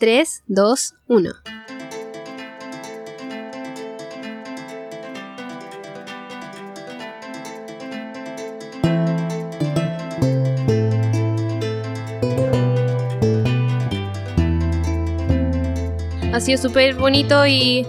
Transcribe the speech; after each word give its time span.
3, 0.00 0.44
2, 0.46 0.94
1. 1.08 1.30
Ha 16.32 16.40
sido 16.40 16.56
súper 16.56 16.94
bonito 16.94 17.46
y, 17.46 17.86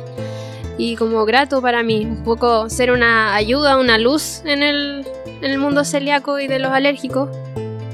y 0.78 0.98
como 0.98 1.24
grato 1.24 1.62
para 1.62 1.82
mí, 1.82 2.04
un 2.04 2.26
poco 2.26 2.70
ser 2.70 2.92
una 2.92 3.34
ayuda, 3.36 3.78
una 3.78 3.98
luz 3.98 4.42
en 4.44 4.64
el, 4.64 5.08
en 5.26 5.50
el 5.50 5.60
mundo 5.60 5.86
celíaco 5.86 6.42
y 6.42 6.48
de 6.48 6.60
los 6.60 6.74
alérgicos, 6.74 7.30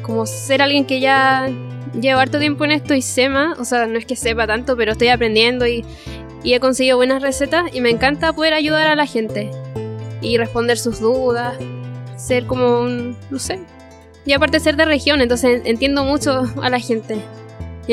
como 0.02 0.26
ser 0.26 0.64
alguien 0.64 0.86
que 0.86 1.00
ya 1.00 1.48
llevo 2.00 2.20
harto 2.20 2.40
tiempo 2.40 2.66
en 2.66 2.72
esto 2.72 2.94
y 2.94 3.04
más, 3.30 3.60
o 3.60 3.66
sea, 3.66 3.88
no 3.88 3.98
es 3.98 4.06
que 4.06 4.16
sepa 4.16 4.48
tanto, 4.48 4.76
pero 4.78 4.92
estoy 4.94 5.10
aprendiendo 5.10 5.68
y, 5.68 5.86
y 6.44 6.54
he 6.54 6.60
conseguido 6.60 6.98
buenas 6.98 7.22
recetas 7.22 7.74
y 7.74 7.82
me 7.82 7.90
encanta 7.90 8.34
poder 8.34 8.54
ayudar 8.54 8.88
a 8.88 8.96
la 8.96 9.06
gente 9.06 9.52
y 10.22 10.38
responder 10.38 10.78
sus 10.78 11.00
dudas, 11.00 11.58
ser 12.16 12.46
como 12.46 12.80
un, 12.80 13.18
no 13.30 13.40
sé, 13.40 13.60
y 14.26 14.34
aparte 14.34 14.60
ser 14.60 14.76
de 14.76 14.86
región, 14.86 15.22
entonces 15.22 15.62
entiendo 15.66 16.04
mucho 16.04 16.44
a 16.62 16.70
la 16.70 16.80
gente 16.80 17.18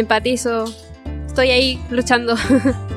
empatizo, 0.00 0.64
estoy 1.26 1.50
ahí 1.50 1.80
luchando. 1.90 2.36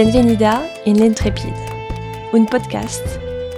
Bienvenida 0.00 0.64
en 0.86 1.00
L'Intrépide, 1.00 1.52
un 2.32 2.46
podcast 2.46 3.04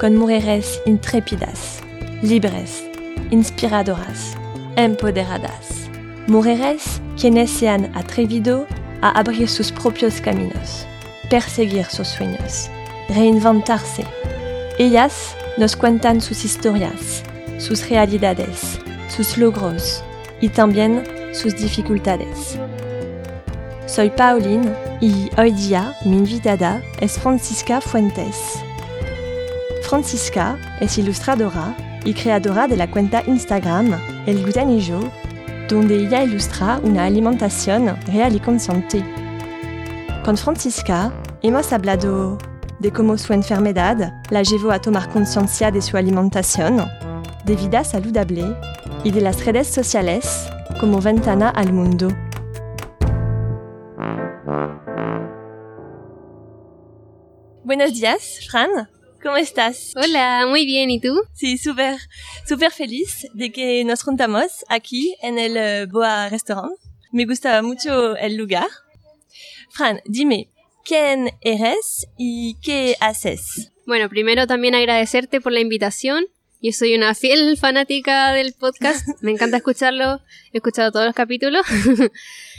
con 0.00 0.16
mujeres 0.16 0.80
intrépidas, 0.86 1.82
libres, 2.22 2.82
inspiradoras, 3.30 4.38
empoderadas. 4.74 5.90
Mujeres 6.28 7.02
quienes 7.20 7.50
se 7.50 7.68
han 7.68 7.94
atrevido 7.94 8.66
a 9.02 9.18
abrir 9.18 9.50
sus 9.50 9.70
propios 9.70 10.22
caminos, 10.22 10.86
perseguir 11.28 11.84
sus 11.84 12.08
sueños, 12.08 12.70
reinventarse. 13.10 14.06
Ellas 14.78 15.36
nos 15.58 15.76
cuentan 15.76 16.22
sus 16.22 16.46
historias, 16.46 17.22
sus 17.58 17.86
realidades, 17.90 18.80
sus 19.14 19.36
logros 19.36 20.02
y 20.40 20.48
también 20.48 21.04
sus 21.34 21.54
dificultades. 21.54 22.58
Soy 23.90 24.08
Pauline 24.08 24.72
y 25.00 25.28
hoy 25.36 25.50
día 25.50 25.96
mi 26.04 26.18
invitada 26.18 26.80
es 27.00 27.18
Francisca 27.18 27.80
Fuentes. 27.80 28.62
Francisca 29.82 30.56
es 30.80 30.96
ilustradora 30.96 31.76
y 32.04 32.14
creadora 32.14 32.68
de 32.68 32.76
la 32.76 32.88
cuenta 32.88 33.24
Instagram 33.26 34.00
El 34.26 34.44
Glutenillo, 34.44 35.00
donde 35.68 36.06
ella 36.06 36.22
ilustra 36.22 36.78
una 36.84 37.06
alimentación 37.06 37.96
real 38.06 38.36
y 38.36 38.38
consciente. 38.38 39.04
Con 40.24 40.36
Francisca 40.36 41.12
hemos 41.42 41.72
hablado 41.72 42.38
de 42.78 42.92
cómo 42.92 43.18
su 43.18 43.32
enfermedad 43.32 44.22
la 44.30 44.42
llevó 44.44 44.70
a 44.70 44.80
tomar 44.80 45.08
conciencia 45.08 45.72
de 45.72 45.82
su 45.82 45.96
alimentación, 45.96 46.88
de 47.44 47.56
vida 47.56 47.82
saludable 47.82 48.56
y 49.02 49.10
de 49.10 49.20
las 49.20 49.44
redes 49.44 49.66
sociales 49.66 50.48
como 50.78 51.00
ventana 51.00 51.48
al 51.48 51.72
mundo. 51.72 52.08
Buenos 57.70 57.94
días, 57.94 58.40
Fran. 58.50 58.68
¿Cómo 59.22 59.36
estás? 59.36 59.92
Hola, 59.94 60.44
muy 60.48 60.66
bien, 60.66 60.90
¿y 60.90 61.00
tú? 61.00 61.22
Sí, 61.34 61.56
súper, 61.56 62.00
súper 62.44 62.72
feliz 62.72 63.28
de 63.32 63.52
que 63.52 63.84
nos 63.84 64.02
juntamos 64.02 64.64
aquí 64.68 65.14
en 65.22 65.38
el 65.38 65.56
eh, 65.56 65.86
Boa 65.86 66.28
Restaurant. 66.28 66.74
Me 67.12 67.26
gusta 67.26 67.62
mucho 67.62 68.16
el 68.16 68.34
lugar. 68.34 68.66
Fran, 69.68 70.00
dime, 70.04 70.50
¿quién 70.84 71.30
eres 71.42 72.08
y 72.18 72.56
qué 72.60 72.96
haces? 72.98 73.70
Bueno, 73.86 74.08
primero 74.08 74.48
también 74.48 74.74
agradecerte 74.74 75.40
por 75.40 75.52
la 75.52 75.60
invitación. 75.60 76.26
Yo 76.60 76.72
soy 76.72 76.96
una 76.96 77.14
fiel 77.14 77.56
fanática 77.56 78.32
del 78.32 78.52
podcast, 78.52 79.06
me 79.20 79.30
encanta 79.30 79.58
escucharlo, 79.58 80.20
he 80.52 80.56
escuchado 80.56 80.90
todos 80.90 81.06
los 81.06 81.14
capítulos. 81.14 81.64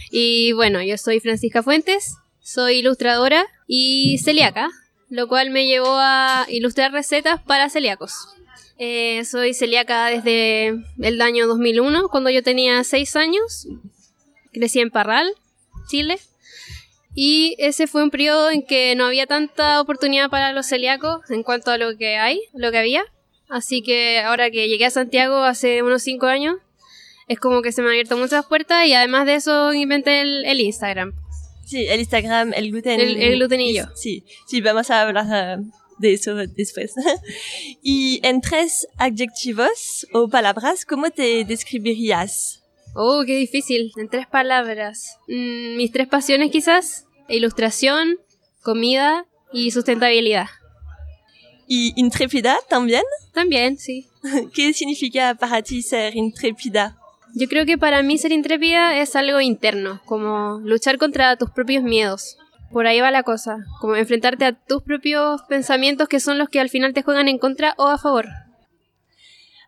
y 0.09 0.53
bueno, 0.53 0.81
yo 0.81 0.97
soy 0.97 1.19
Francisca 1.19 1.61
Fuentes, 1.61 2.15
soy 2.39 2.75
ilustradora 2.77 3.45
y 3.67 4.17
celíaca, 4.19 4.69
lo 5.11 5.27
cual 5.27 5.49
me 5.49 5.67
llevó 5.67 5.97
a 5.97 6.45
ilustrar 6.49 6.93
recetas 6.93 7.41
para 7.41 7.69
celíacos. 7.69 8.13
Eh, 8.77 9.25
soy 9.25 9.53
celíaca 9.53 10.05
desde 10.07 10.85
el 11.01 11.21
año 11.21 11.47
2001, 11.47 12.07
cuando 12.07 12.29
yo 12.29 12.41
tenía 12.41 12.81
6 12.81 13.17
años. 13.17 13.67
Crecí 14.53 14.79
en 14.79 14.89
Parral, 14.89 15.29
Chile. 15.89 16.17
Y 17.13 17.55
ese 17.59 17.87
fue 17.87 18.03
un 18.03 18.09
periodo 18.09 18.51
en 18.51 18.65
que 18.65 18.95
no 18.95 19.05
había 19.05 19.27
tanta 19.27 19.81
oportunidad 19.81 20.29
para 20.29 20.53
los 20.53 20.67
celíacos 20.67 21.29
en 21.29 21.43
cuanto 21.43 21.71
a 21.71 21.77
lo 21.77 21.97
que 21.97 22.15
hay, 22.15 22.41
lo 22.53 22.71
que 22.71 22.77
había. 22.77 23.03
Así 23.49 23.83
que 23.83 24.21
ahora 24.21 24.49
que 24.49 24.69
llegué 24.69 24.85
a 24.85 24.91
Santiago 24.91 25.43
hace 25.43 25.83
unos 25.83 26.03
5 26.03 26.25
años, 26.27 26.55
es 27.27 27.37
como 27.37 27.61
que 27.61 27.73
se 27.73 27.81
me 27.81 27.89
han 27.89 27.95
abierto 27.95 28.15
muchas 28.15 28.45
puertas 28.45 28.87
y 28.87 28.93
además 28.93 29.25
de 29.25 29.35
eso 29.35 29.73
inventé 29.73 30.21
el, 30.21 30.45
el 30.45 30.61
Instagram. 30.61 31.13
Sí, 31.65 31.85
el 31.87 31.99
Instagram, 31.99 32.53
el 32.53 32.71
gluten. 32.71 32.99
El, 32.99 33.21
el 33.21 33.35
glutenillo. 33.35 33.85
Sí, 33.95 34.25
sí, 34.47 34.61
vamos 34.61 34.89
a 34.89 35.01
hablar 35.01 35.59
uh, 35.59 35.71
de 35.99 36.13
eso 36.13 36.35
después. 36.35 36.93
y 37.81 38.19
en 38.23 38.41
tres 38.41 38.87
adjetivos 38.97 40.07
o 40.13 40.27
palabras, 40.27 40.85
¿cómo 40.85 41.09
te 41.11 41.45
describirías? 41.45 42.61
Oh, 42.93 43.23
qué 43.25 43.37
difícil. 43.37 43.91
En 43.97 44.09
tres 44.09 44.27
palabras. 44.27 45.17
Mm, 45.27 45.77
mis 45.77 45.91
tres 45.91 46.07
pasiones 46.07 46.51
quizás. 46.51 47.05
Ilustración, 47.29 48.17
comida 48.61 49.25
y 49.53 49.71
sustentabilidad. 49.71 50.47
¿Y 51.67 51.93
intrépida 51.95 52.59
también? 52.67 53.03
También, 53.33 53.77
sí. 53.77 54.07
¿Qué 54.53 54.73
significa 54.73 55.35
para 55.35 55.61
ti 55.61 55.81
ser 55.81 56.15
intrépida? 56.17 56.97
Yo 57.33 57.47
creo 57.47 57.65
que 57.65 57.77
para 57.77 58.03
mí 58.03 58.17
ser 58.17 58.31
intrépida 58.31 58.97
es 58.97 59.15
algo 59.15 59.39
interno, 59.39 60.01
como 60.05 60.59
luchar 60.63 60.97
contra 60.97 61.35
tus 61.37 61.49
propios 61.51 61.83
miedos. 61.83 62.37
Por 62.71 62.87
ahí 62.87 62.99
va 63.01 63.11
la 63.11 63.23
cosa, 63.23 63.65
como 63.79 63.95
enfrentarte 63.95 64.45
a 64.45 64.53
tus 64.53 64.81
propios 64.83 65.41
pensamientos 65.43 66.07
que 66.07 66.19
son 66.19 66.37
los 66.37 66.49
que 66.49 66.59
al 66.59 66.69
final 66.69 66.93
te 66.93 67.03
juegan 67.03 67.27
en 67.27 67.37
contra 67.37 67.73
o 67.77 67.87
a 67.87 67.97
favor. 67.97 68.27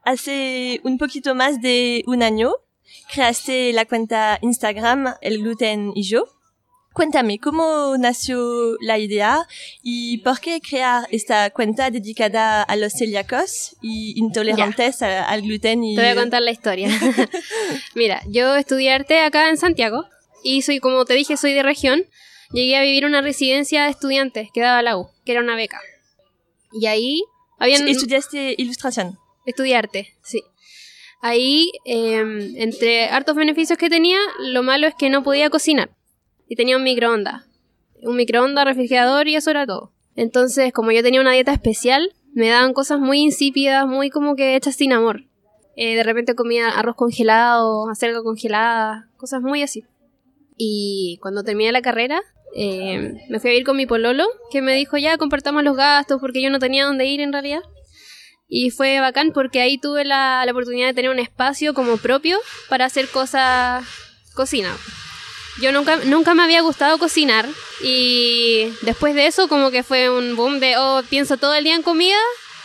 Hace 0.03 0.81
un 0.83 0.97
poquito 0.97 1.35
más 1.35 1.61
de 1.61 2.03
un 2.07 2.23
año 2.23 2.53
creaste 3.13 3.71
la 3.73 3.85
cuenta 3.85 4.37
Instagram 4.41 5.15
El 5.21 5.39
Gluten 5.39 5.91
y 5.95 6.03
yo. 6.03 6.25
Cuéntame, 6.93 7.39
¿cómo 7.39 7.97
nació 7.97 8.77
la 8.79 8.99
idea 8.99 9.47
y 9.81 10.19
por 10.19 10.39
qué 10.39 10.61
crear 10.61 11.07
esta 11.09 11.49
cuenta 11.49 11.89
dedicada 11.89 12.61
a 12.61 12.75
los 12.75 12.93
celíacos 12.93 13.75
y 13.81 14.13
intolerantes 14.19 15.01
a, 15.01 15.27
al 15.27 15.41
gluten? 15.41 15.83
Y... 15.83 15.95
Te 15.95 16.01
voy 16.01 16.11
a 16.11 16.15
contar 16.15 16.43
la 16.43 16.51
historia. 16.51 16.89
Mira, 17.95 18.21
yo 18.27 18.55
estudié 18.55 18.91
arte 18.91 19.21
acá 19.21 19.49
en 19.49 19.57
Santiago 19.57 20.05
y 20.43 20.61
soy, 20.61 20.77
como 20.77 21.03
te 21.05 21.15
dije, 21.15 21.35
soy 21.35 21.53
de 21.53 21.63
región. 21.63 22.05
Llegué 22.51 22.77
a 22.77 22.83
vivir 22.83 23.07
una 23.07 23.23
residencia 23.23 23.85
de 23.85 23.89
estudiantes 23.89 24.49
que 24.53 24.61
daba 24.61 24.83
la 24.83 24.95
U, 24.95 25.09
que 25.25 25.31
era 25.31 25.41
una 25.41 25.55
beca. 25.55 25.81
Y 26.71 26.85
ahí 26.85 27.23
habían... 27.57 27.87
¿Estudiaste 27.87 28.53
ilustración? 28.55 29.17
Estudié 29.47 29.77
arte, 29.77 30.13
sí. 30.21 30.43
Ahí, 31.23 31.71
eh, 31.85 32.53
entre 32.57 33.09
hartos 33.09 33.35
beneficios 33.35 33.79
que 33.79 33.89
tenía, 33.89 34.19
lo 34.39 34.61
malo 34.61 34.85
es 34.85 34.93
que 34.93 35.09
no 35.09 35.23
podía 35.23 35.49
cocinar 35.49 35.89
y 36.47 36.55
tenía 36.55 36.77
un 36.77 36.83
microondas. 36.83 37.43
Un 38.01 38.15
microondas, 38.15 38.65
refrigerador 38.65 39.27
y 39.27 39.35
eso 39.35 39.51
era 39.51 39.65
todo. 39.65 39.91
Entonces, 40.15 40.71
como 40.73 40.91
yo 40.91 41.01
tenía 41.01 41.21
una 41.21 41.31
dieta 41.31 41.53
especial, 41.53 42.13
me 42.33 42.49
daban 42.49 42.73
cosas 42.73 42.99
muy 42.99 43.19
insípidas, 43.19 43.87
muy 43.87 44.09
como 44.09 44.35
que 44.35 44.55
hechas 44.55 44.75
sin 44.75 44.93
amor. 44.93 45.25
Eh, 45.75 45.95
de 45.95 46.03
repente 46.03 46.35
comía 46.35 46.69
arroz 46.69 46.95
congelado, 46.95 47.89
acelga 47.89 48.21
congelada, 48.21 49.09
cosas 49.17 49.41
muy 49.41 49.63
así. 49.63 49.83
Y 50.55 51.17
cuando 51.21 51.43
terminé 51.43 51.71
la 51.71 51.81
carrera, 51.81 52.21
eh, 52.55 53.13
me 53.29 53.39
fui 53.39 53.49
a 53.49 53.55
ir 53.55 53.63
con 53.63 53.77
mi 53.77 53.87
pololo, 53.87 54.25
que 54.51 54.61
me 54.61 54.75
dijo 54.75 54.97
ya 54.97 55.17
compartamos 55.17 55.63
los 55.63 55.75
gastos 55.75 56.19
porque 56.21 56.41
yo 56.41 56.51
no 56.51 56.59
tenía 56.59 56.85
dónde 56.85 57.05
ir 57.05 57.21
en 57.21 57.33
realidad. 57.33 57.61
Y 58.47 58.69
fue 58.69 58.99
bacán 58.99 59.31
porque 59.33 59.61
ahí 59.61 59.79
tuve 59.79 60.05
la, 60.05 60.43
la 60.45 60.51
oportunidad 60.51 60.87
de 60.87 60.93
tener 60.93 61.09
un 61.09 61.17
espacio 61.17 61.73
como 61.73 61.97
propio 61.97 62.37
para 62.69 62.85
hacer 62.85 63.07
cosas 63.07 63.83
cocina. 64.35 64.75
Yo 65.61 65.71
nunca, 65.71 65.97
nunca 65.97 66.33
me 66.33 66.43
había 66.43 66.61
gustado 66.61 66.97
cocinar 66.97 67.47
y 67.81 68.73
después 68.81 69.13
de 69.13 69.27
eso 69.27 69.47
como 69.47 69.69
que 69.69 69.83
fue 69.83 70.09
un 70.09 70.35
boom 70.35 70.59
de, 70.59 70.77
oh, 70.77 71.01
pienso 71.09 71.37
todo 71.37 71.53
el 71.53 71.63
día 71.63 71.75
en 71.75 71.83
comida 71.83 72.17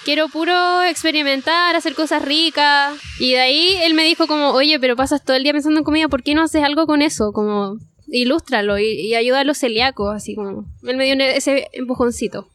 quiero 0.05 0.31
puro 0.31 0.83
experimentar, 0.85 1.77
hacer 1.77 1.95
cosas 1.95 2.23
ricas. 2.23 2.95
Y 3.21 3.33
de 3.33 3.41
ahí 3.41 3.77
él 3.83 3.93
me 3.93 4.05
dijo 4.05 4.27
como, 4.27 4.53
oye, 4.53 4.81
pero 4.81 4.97
pasas 4.97 5.23
todo 5.23 5.37
el 5.37 5.43
día 5.43 5.53
pensando 5.53 5.81
en 5.81 5.85
comida, 5.85 6.09
¿por 6.09 6.23
qué 6.23 6.35
no 6.35 6.43
haces 6.43 6.65
algo 6.65 6.87
con 6.87 7.03
eso? 7.03 7.33
Como, 7.33 7.77
ilústralo 8.07 8.79
y, 8.79 8.87
y 8.87 9.15
ayuda 9.15 9.41
a 9.41 9.45
los 9.45 9.59
celíacos, 9.59 10.15
así 10.15 10.35
como, 10.35 10.65
él 10.83 10.97
me 10.97 11.05
dio 11.05 11.15
ese 11.25 11.69
empujoncito. 11.73 12.49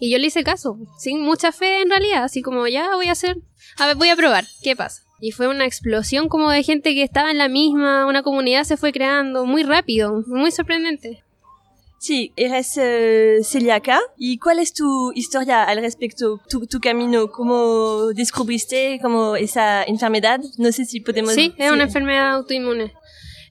Y 0.00 0.10
yo 0.10 0.18
le 0.18 0.28
hice 0.28 0.44
caso, 0.44 0.78
sin 0.98 1.20
mucha 1.20 1.52
fe 1.52 1.82
en 1.82 1.90
realidad, 1.90 2.24
así 2.24 2.40
como 2.40 2.66
ya 2.66 2.94
voy 2.94 3.08
a 3.08 3.12
hacer, 3.12 3.36
a 3.76 3.86
ver, 3.86 3.96
voy 3.96 4.08
a 4.08 4.16
probar, 4.16 4.46
¿qué 4.62 4.76
pasa? 4.76 5.02
Y 5.20 5.32
fue 5.32 5.48
una 5.48 5.64
explosión 5.66 6.28
como 6.28 6.50
de 6.50 6.62
gente 6.62 6.94
que 6.94 7.02
estaba 7.02 7.30
en 7.30 7.38
la 7.38 7.48
misma, 7.48 8.06
una 8.06 8.22
comunidad 8.22 8.64
se 8.64 8.76
fue 8.76 8.92
creando 8.92 9.44
muy 9.44 9.64
rápido, 9.64 10.22
muy 10.26 10.50
sorprendente. 10.50 11.24
Sí, 11.98 12.32
eres 12.36 12.76
uh, 12.76 13.42
celíaca. 13.42 13.98
¿Y 14.16 14.38
cuál 14.38 14.60
es 14.60 14.72
tu 14.72 15.12
historia 15.14 15.64
al 15.64 15.80
respecto? 15.80 16.40
Tu, 16.48 16.66
tu 16.66 16.78
camino, 16.78 17.30
¿cómo 17.30 18.12
descubriste 18.14 19.00
como 19.02 19.34
esa 19.34 19.82
enfermedad? 19.82 20.38
No 20.58 20.70
sé 20.70 20.84
si 20.84 21.00
podemos... 21.00 21.34
Sí, 21.34 21.52
es 21.58 21.72
una 21.72 21.84
enfermedad 21.84 22.34
autoinmune. 22.34 22.92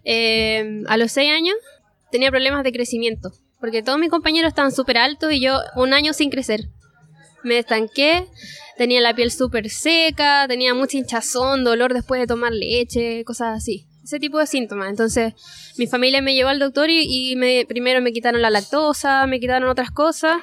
Eh, 0.05 0.83
a 0.87 0.95
los 0.95 1.11
seis 1.11 1.33
años 1.33 1.55
tenía 2.09 2.31
problemas 2.31 2.63
de 2.63 2.71
crecimiento, 2.71 3.31
porque 3.59 3.83
todos 3.83 3.99
mis 3.99 4.09
compañeros 4.09 4.47
estaban 4.47 4.71
súper 4.71 4.97
altos 4.97 5.33
y 5.33 5.41
yo 5.41 5.59
un 5.75 5.93
año 5.93 6.13
sin 6.13 6.29
crecer. 6.29 6.69
Me 7.43 7.59
estanqué, 7.59 8.27
tenía 8.77 9.01
la 9.01 9.15
piel 9.15 9.31
súper 9.31 9.69
seca, 9.69 10.45
tenía 10.47 10.73
mucha 10.73 10.97
hinchazón, 10.97 11.63
dolor 11.63 11.93
después 11.93 12.19
de 12.19 12.27
tomar 12.27 12.51
leche, 12.51 13.23
cosas 13.25 13.57
así 13.57 13.87
ese 14.07 14.19
tipo 14.19 14.39
de 14.39 14.47
síntomas. 14.47 14.89
Entonces, 14.89 15.33
mi 15.77 15.85
familia 15.85 16.21
me 16.21 16.33
llevó 16.33 16.49
al 16.49 16.59
doctor 16.59 16.89
y, 16.89 17.35
me, 17.35 17.65
primero 17.67 18.01
me 18.01 18.13
quitaron 18.13 18.41
la 18.41 18.49
lactosa, 18.49 19.27
me 19.27 19.39
quitaron 19.39 19.69
otras 19.69 19.91
cosas. 19.91 20.37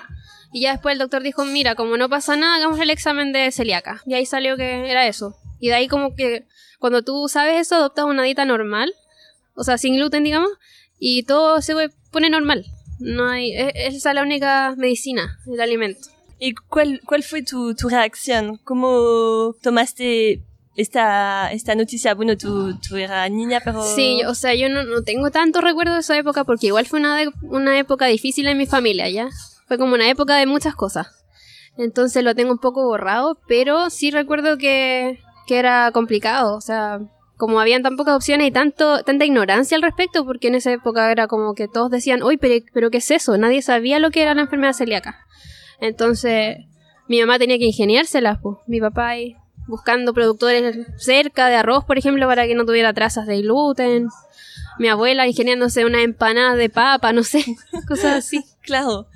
Y 0.52 0.60
ya 0.60 0.72
después 0.72 0.92
el 0.92 0.98
doctor 0.98 1.22
dijo, 1.22 1.44
mira, 1.44 1.74
como 1.74 1.96
no 1.96 2.08
pasa 2.08 2.36
nada, 2.36 2.56
hagamos 2.56 2.78
el 2.78 2.90
examen 2.90 3.32
de 3.32 3.50
celíaca. 3.50 4.02
Y 4.06 4.14
ahí 4.14 4.26
salió 4.26 4.56
que 4.56 4.90
era 4.90 5.08
eso. 5.08 5.34
Y 5.58 5.68
de 5.68 5.74
ahí 5.74 5.88
como 5.88 6.14
que 6.14 6.46
cuando 6.78 7.02
tú 7.02 7.26
sabes 7.28 7.60
eso, 7.60 7.76
adoptas 7.76 8.04
una 8.04 8.22
dieta 8.22 8.44
normal, 8.44 8.92
o 9.54 9.64
sea, 9.64 9.78
sin 9.78 9.96
gluten, 9.96 10.22
digamos, 10.22 10.50
y 10.98 11.24
todo 11.24 11.60
se 11.62 11.74
pone 12.10 12.30
normal. 12.30 12.66
No 13.00 13.28
hay, 13.28 13.52
es, 13.52 13.72
esa 13.74 14.10
es 14.10 14.14
la 14.14 14.22
única 14.22 14.74
medicina, 14.76 15.38
el 15.52 15.60
alimento. 15.60 16.13
¿Y 16.44 16.52
cuál, 16.52 17.00
cuál 17.06 17.22
fue 17.22 17.42
tu, 17.42 17.74
tu 17.74 17.88
reacción? 17.88 18.58
¿Cómo 18.64 19.54
tomaste 19.62 20.42
esta, 20.76 21.50
esta 21.50 21.74
noticia, 21.74 22.14
bueno, 22.14 22.36
tú, 22.36 22.78
tú 22.86 22.96
eras 22.96 23.30
niña, 23.30 23.62
pero... 23.64 23.82
Sí, 23.82 24.20
o 24.26 24.34
sea, 24.34 24.54
yo 24.54 24.68
no, 24.68 24.84
no 24.84 25.02
tengo 25.02 25.30
tanto 25.30 25.62
recuerdo 25.62 25.94
de 25.94 26.00
esa 26.00 26.18
época 26.18 26.44
porque 26.44 26.66
igual 26.66 26.84
fue 26.84 27.00
una, 27.00 27.22
una 27.44 27.78
época 27.78 28.04
difícil 28.08 28.46
en 28.46 28.58
mi 28.58 28.66
familia, 28.66 29.08
¿ya? 29.08 29.30
Fue 29.66 29.78
como 29.78 29.94
una 29.94 30.10
época 30.10 30.36
de 30.36 30.44
muchas 30.44 30.74
cosas. 30.74 31.06
Entonces 31.78 32.22
lo 32.22 32.34
tengo 32.34 32.52
un 32.52 32.58
poco 32.58 32.84
borrado, 32.84 33.40
pero 33.48 33.88
sí 33.88 34.10
recuerdo 34.10 34.58
que, 34.58 35.20
que 35.46 35.58
era 35.58 35.92
complicado, 35.92 36.54
o 36.56 36.60
sea, 36.60 37.00
como 37.38 37.58
habían 37.58 37.82
tan 37.82 37.96
pocas 37.96 38.16
opciones 38.16 38.48
y 38.48 38.50
tanto, 38.50 39.02
tanta 39.02 39.24
ignorancia 39.24 39.78
al 39.78 39.82
respecto, 39.82 40.26
porque 40.26 40.48
en 40.48 40.56
esa 40.56 40.72
época 40.72 41.10
era 41.10 41.26
como 41.26 41.54
que 41.54 41.68
todos 41.68 41.90
decían, 41.90 42.22
uy, 42.22 42.36
pero, 42.36 42.62
pero 42.74 42.90
¿qué 42.90 42.98
es 42.98 43.10
eso? 43.10 43.38
Nadie 43.38 43.62
sabía 43.62 43.98
lo 43.98 44.10
que 44.10 44.20
era 44.20 44.34
la 44.34 44.42
enfermedad 44.42 44.74
celíaca. 44.74 45.24
Entonces, 45.80 46.58
mi 47.08 47.20
mamá 47.20 47.38
tenía 47.38 47.58
que 47.58 47.66
ingeniárselas, 47.66 48.38
pues, 48.42 48.58
mi 48.66 48.80
papá 48.80 49.14
buscando 49.66 50.12
productores 50.12 50.76
cerca 50.98 51.48
de 51.48 51.56
arroz, 51.56 51.84
por 51.84 51.98
ejemplo, 51.98 52.26
para 52.26 52.46
que 52.46 52.54
no 52.54 52.64
tuviera 52.64 52.92
trazas 52.92 53.26
de 53.26 53.40
gluten. 53.42 54.08
Mi 54.78 54.88
abuela 54.88 55.26
ingeniándose 55.26 55.84
una 55.84 56.02
empanada 56.02 56.56
de 56.56 56.68
papa, 56.68 57.12
no 57.12 57.22
sé, 57.22 57.44
cosas 57.88 58.16
así. 58.16 58.44
Claro. 58.60 59.06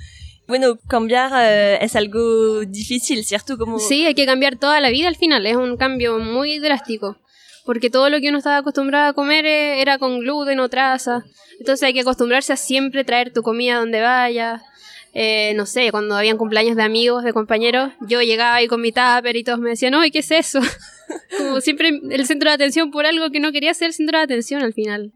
Bueno, 0.46 0.78
cambiar 0.88 1.30
eh, 1.36 1.78
es 1.82 1.94
algo 1.94 2.60
difícil, 2.60 3.22
¿cierto? 3.24 3.58
Como... 3.58 3.78
Sí, 3.78 4.06
hay 4.06 4.14
que 4.14 4.24
cambiar 4.24 4.56
toda 4.56 4.80
la 4.80 4.88
vida 4.88 5.08
al 5.08 5.16
final, 5.16 5.44
es 5.46 5.56
un 5.56 5.76
cambio 5.76 6.18
muy 6.18 6.58
drástico, 6.58 7.18
porque 7.66 7.90
todo 7.90 8.08
lo 8.08 8.18
que 8.18 8.30
uno 8.30 8.38
estaba 8.38 8.56
acostumbrado 8.56 9.10
a 9.10 9.12
comer 9.12 9.44
eh, 9.44 9.82
era 9.82 9.98
con 9.98 10.20
gluten 10.20 10.58
o 10.60 10.70
traza, 10.70 11.24
entonces 11.60 11.82
hay 11.82 11.92
que 11.92 12.00
acostumbrarse 12.00 12.54
a 12.54 12.56
siempre 12.56 13.04
traer 13.04 13.30
tu 13.30 13.42
comida 13.42 13.76
donde 13.76 14.00
vaya, 14.00 14.62
eh, 15.14 15.54
no 15.54 15.66
sé, 15.66 15.90
cuando 15.90 16.16
habían 16.16 16.36
cumpleaños 16.36 16.76
de 16.76 16.82
amigos, 16.82 17.24
de 17.24 17.32
compañeros, 17.32 17.92
yo 18.00 18.22
llegaba 18.22 18.56
ahí 18.56 18.68
con 18.68 18.80
mi 18.80 18.92
tupper 18.92 19.36
y 19.36 19.44
todos 19.44 19.58
me 19.58 19.70
decían, 19.70 19.94
¡ay, 19.94 20.10
qué 20.10 20.20
es 20.20 20.30
eso! 20.30 20.60
Como 21.38 21.60
siempre 21.60 22.00
el 22.10 22.26
centro 22.26 22.50
de 22.50 22.54
atención 22.54 22.90
por 22.90 23.06
algo 23.06 23.30
que 23.30 23.40
no 23.40 23.52
quería 23.52 23.72
ser 23.74 23.88
el 23.88 23.94
centro 23.94 24.18
de 24.18 24.24
atención 24.24 24.62
al 24.62 24.74
final. 24.74 25.12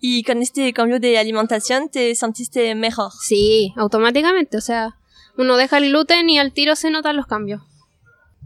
¿Y 0.00 0.22
con 0.24 0.42
este 0.42 0.72
cambio 0.72 1.00
de 1.00 1.18
alimentación 1.18 1.88
te 1.88 2.14
sentiste 2.14 2.74
mejor? 2.74 3.10
Sí, 3.20 3.72
automáticamente, 3.76 4.56
o 4.58 4.60
sea, 4.60 4.96
uno 5.36 5.56
deja 5.56 5.78
el 5.78 5.88
gluten 5.88 6.28
y 6.30 6.38
al 6.38 6.52
tiro 6.52 6.76
se 6.76 6.90
notan 6.90 7.16
los 7.16 7.26
cambios. 7.26 7.62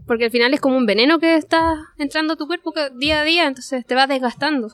Porque 0.07 0.25
al 0.25 0.31
final 0.31 0.53
es 0.53 0.59
como 0.59 0.77
un 0.77 0.85
veneno 0.85 1.19
que 1.19 1.35
está 1.35 1.75
entrando 1.97 2.33
a 2.33 2.35
tu 2.35 2.47
cuerpo 2.47 2.73
día 2.95 3.21
a 3.21 3.23
día, 3.23 3.47
entonces 3.47 3.85
te 3.85 3.95
vas 3.95 4.09
desgastando. 4.09 4.73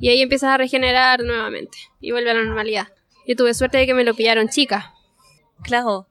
Y 0.00 0.08
ahí 0.08 0.22
empiezas 0.22 0.50
a 0.50 0.56
regenerar 0.56 1.22
nuevamente 1.24 1.76
y 2.00 2.12
vuelve 2.12 2.30
a 2.30 2.34
la 2.34 2.44
normalidad. 2.44 2.88
Yo 3.28 3.36
tuve 3.36 3.52
suerte 3.52 3.76
de 3.76 3.86
que 3.86 3.92
me 3.92 4.04
lo 4.04 4.14
pillaron 4.14 4.48
chica. 4.48 4.94
Claro. 5.62 6.08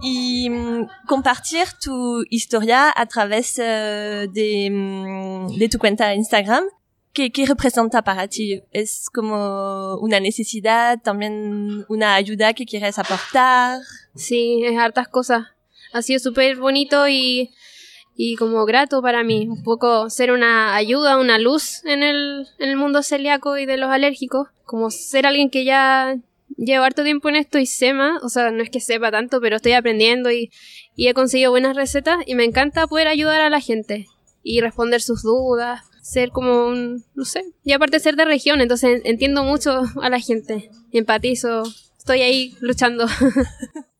Y 0.00 0.48
mm, 0.48 0.86
compartir 1.08 1.66
tu 1.82 2.24
historia 2.30 2.92
a 2.94 3.06
través 3.06 3.58
uh, 3.58 4.30
de, 4.30 4.70
mm, 4.70 5.58
de 5.58 5.68
tu 5.68 5.78
cuenta 5.80 6.14
Instagram, 6.14 6.66
¿qué, 7.12 7.32
¿qué 7.32 7.46
representa 7.46 8.02
para 8.02 8.28
ti? 8.28 8.62
¿Es 8.70 9.10
como 9.12 9.96
una 9.96 10.20
necesidad, 10.20 11.00
también 11.02 11.84
una 11.88 12.14
ayuda 12.14 12.54
que 12.54 12.64
quieres 12.64 12.96
aportar? 13.00 13.80
Sí, 14.14 14.62
es 14.64 14.78
hartas 14.78 15.08
cosas. 15.08 15.48
Ha 15.92 16.02
sido 16.02 16.20
súper 16.20 16.58
bonito 16.58 17.08
y 17.08 17.50
y 18.20 18.34
como 18.34 18.66
grato 18.66 19.00
para 19.00 19.22
mí, 19.22 19.46
un 19.46 19.62
poco 19.62 20.10
ser 20.10 20.32
una 20.32 20.74
ayuda, 20.74 21.18
una 21.18 21.38
luz 21.38 21.84
en 21.84 22.02
el, 22.02 22.48
en 22.58 22.68
el 22.68 22.76
mundo 22.76 23.04
celíaco 23.04 23.56
y 23.56 23.64
de 23.64 23.76
los 23.76 23.90
alérgicos, 23.90 24.48
como 24.64 24.90
ser 24.90 25.24
alguien 25.24 25.50
que 25.50 25.64
ya 25.64 26.18
lleva 26.56 26.86
harto 26.86 27.04
tiempo 27.04 27.28
en 27.28 27.36
esto 27.36 27.60
y 27.60 27.66
sepa, 27.66 28.18
o 28.24 28.28
sea, 28.28 28.50
no 28.50 28.60
es 28.60 28.70
que 28.70 28.80
sepa 28.80 29.12
tanto, 29.12 29.40
pero 29.40 29.54
estoy 29.54 29.70
aprendiendo 29.70 30.32
y, 30.32 30.50
y 30.96 31.06
he 31.06 31.14
conseguido 31.14 31.52
buenas 31.52 31.76
recetas 31.76 32.18
y 32.26 32.34
me 32.34 32.42
encanta 32.42 32.88
poder 32.88 33.06
ayudar 33.06 33.40
a 33.40 33.50
la 33.50 33.60
gente 33.60 34.08
y 34.42 34.62
responder 34.62 35.00
sus 35.00 35.22
dudas, 35.22 35.82
ser 36.02 36.30
como 36.30 36.66
un, 36.66 37.04
no 37.14 37.24
sé, 37.24 37.44
y 37.62 37.70
aparte 37.70 38.00
ser 38.00 38.16
de 38.16 38.24
región, 38.24 38.60
entonces 38.60 39.00
entiendo 39.04 39.44
mucho 39.44 39.82
a 40.02 40.10
la 40.10 40.18
gente, 40.18 40.70
empatizo, 40.90 41.62
estoy 41.96 42.22
ahí 42.22 42.56
luchando. 42.58 43.06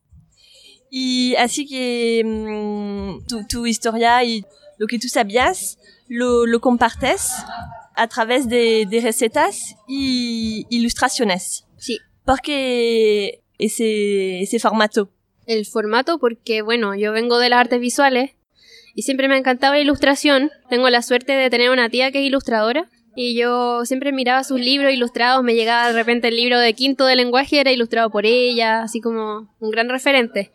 Y 0.89 1.35
así 1.35 1.67
que 1.67 2.23
mm, 2.25 3.27
tu, 3.27 3.45
tu, 3.47 3.65
historia 3.65 4.23
y 4.23 4.43
lo 4.77 4.87
que 4.87 4.99
tú 4.99 5.07
sabías 5.07 5.77
lo, 6.07 6.45
lo 6.45 6.59
compartes 6.59 7.31
a 7.95 8.07
través 8.07 8.47
de, 8.49 8.87
de 8.89 9.01
recetas 9.01 9.75
y 9.87 10.65
ilustraciones. 10.69 11.65
Sí. 11.77 11.99
¿Por 12.25 12.41
qué 12.41 13.41
ese, 13.57 14.41
ese 14.41 14.59
formato? 14.59 15.11
El 15.45 15.65
formato 15.65 16.19
porque, 16.19 16.61
bueno, 16.61 16.95
yo 16.95 17.11
vengo 17.11 17.39
de 17.39 17.49
las 17.49 17.59
artes 17.59 17.79
visuales 17.79 18.31
y 18.95 19.03
siempre 19.03 19.27
me 19.27 19.35
ha 19.35 19.37
encantado 19.37 19.73
la 19.73 19.79
ilustración. 19.79 20.51
Tengo 20.69 20.89
la 20.89 21.01
suerte 21.01 21.33
de 21.33 21.49
tener 21.49 21.69
una 21.69 21.89
tía 21.89 22.11
que 22.11 22.19
es 22.19 22.25
ilustradora 22.25 22.89
y 23.21 23.35
yo 23.35 23.83
siempre 23.83 24.13
miraba 24.13 24.45
sus 24.45 24.61
libros 24.61 24.93
ilustrados, 24.93 25.43
me 25.43 25.53
llegaba 25.53 25.87
de 25.87 25.93
repente 25.93 26.29
el 26.29 26.37
libro 26.37 26.57
de 26.57 26.73
quinto 26.73 27.05
de 27.05 27.17
lenguaje, 27.17 27.59
era 27.59 27.69
ilustrado 27.69 28.09
por 28.09 28.25
ella, 28.25 28.81
así 28.81 29.01
como 29.01 29.53
un 29.59 29.71
gran 29.71 29.89
referente. 29.89 30.53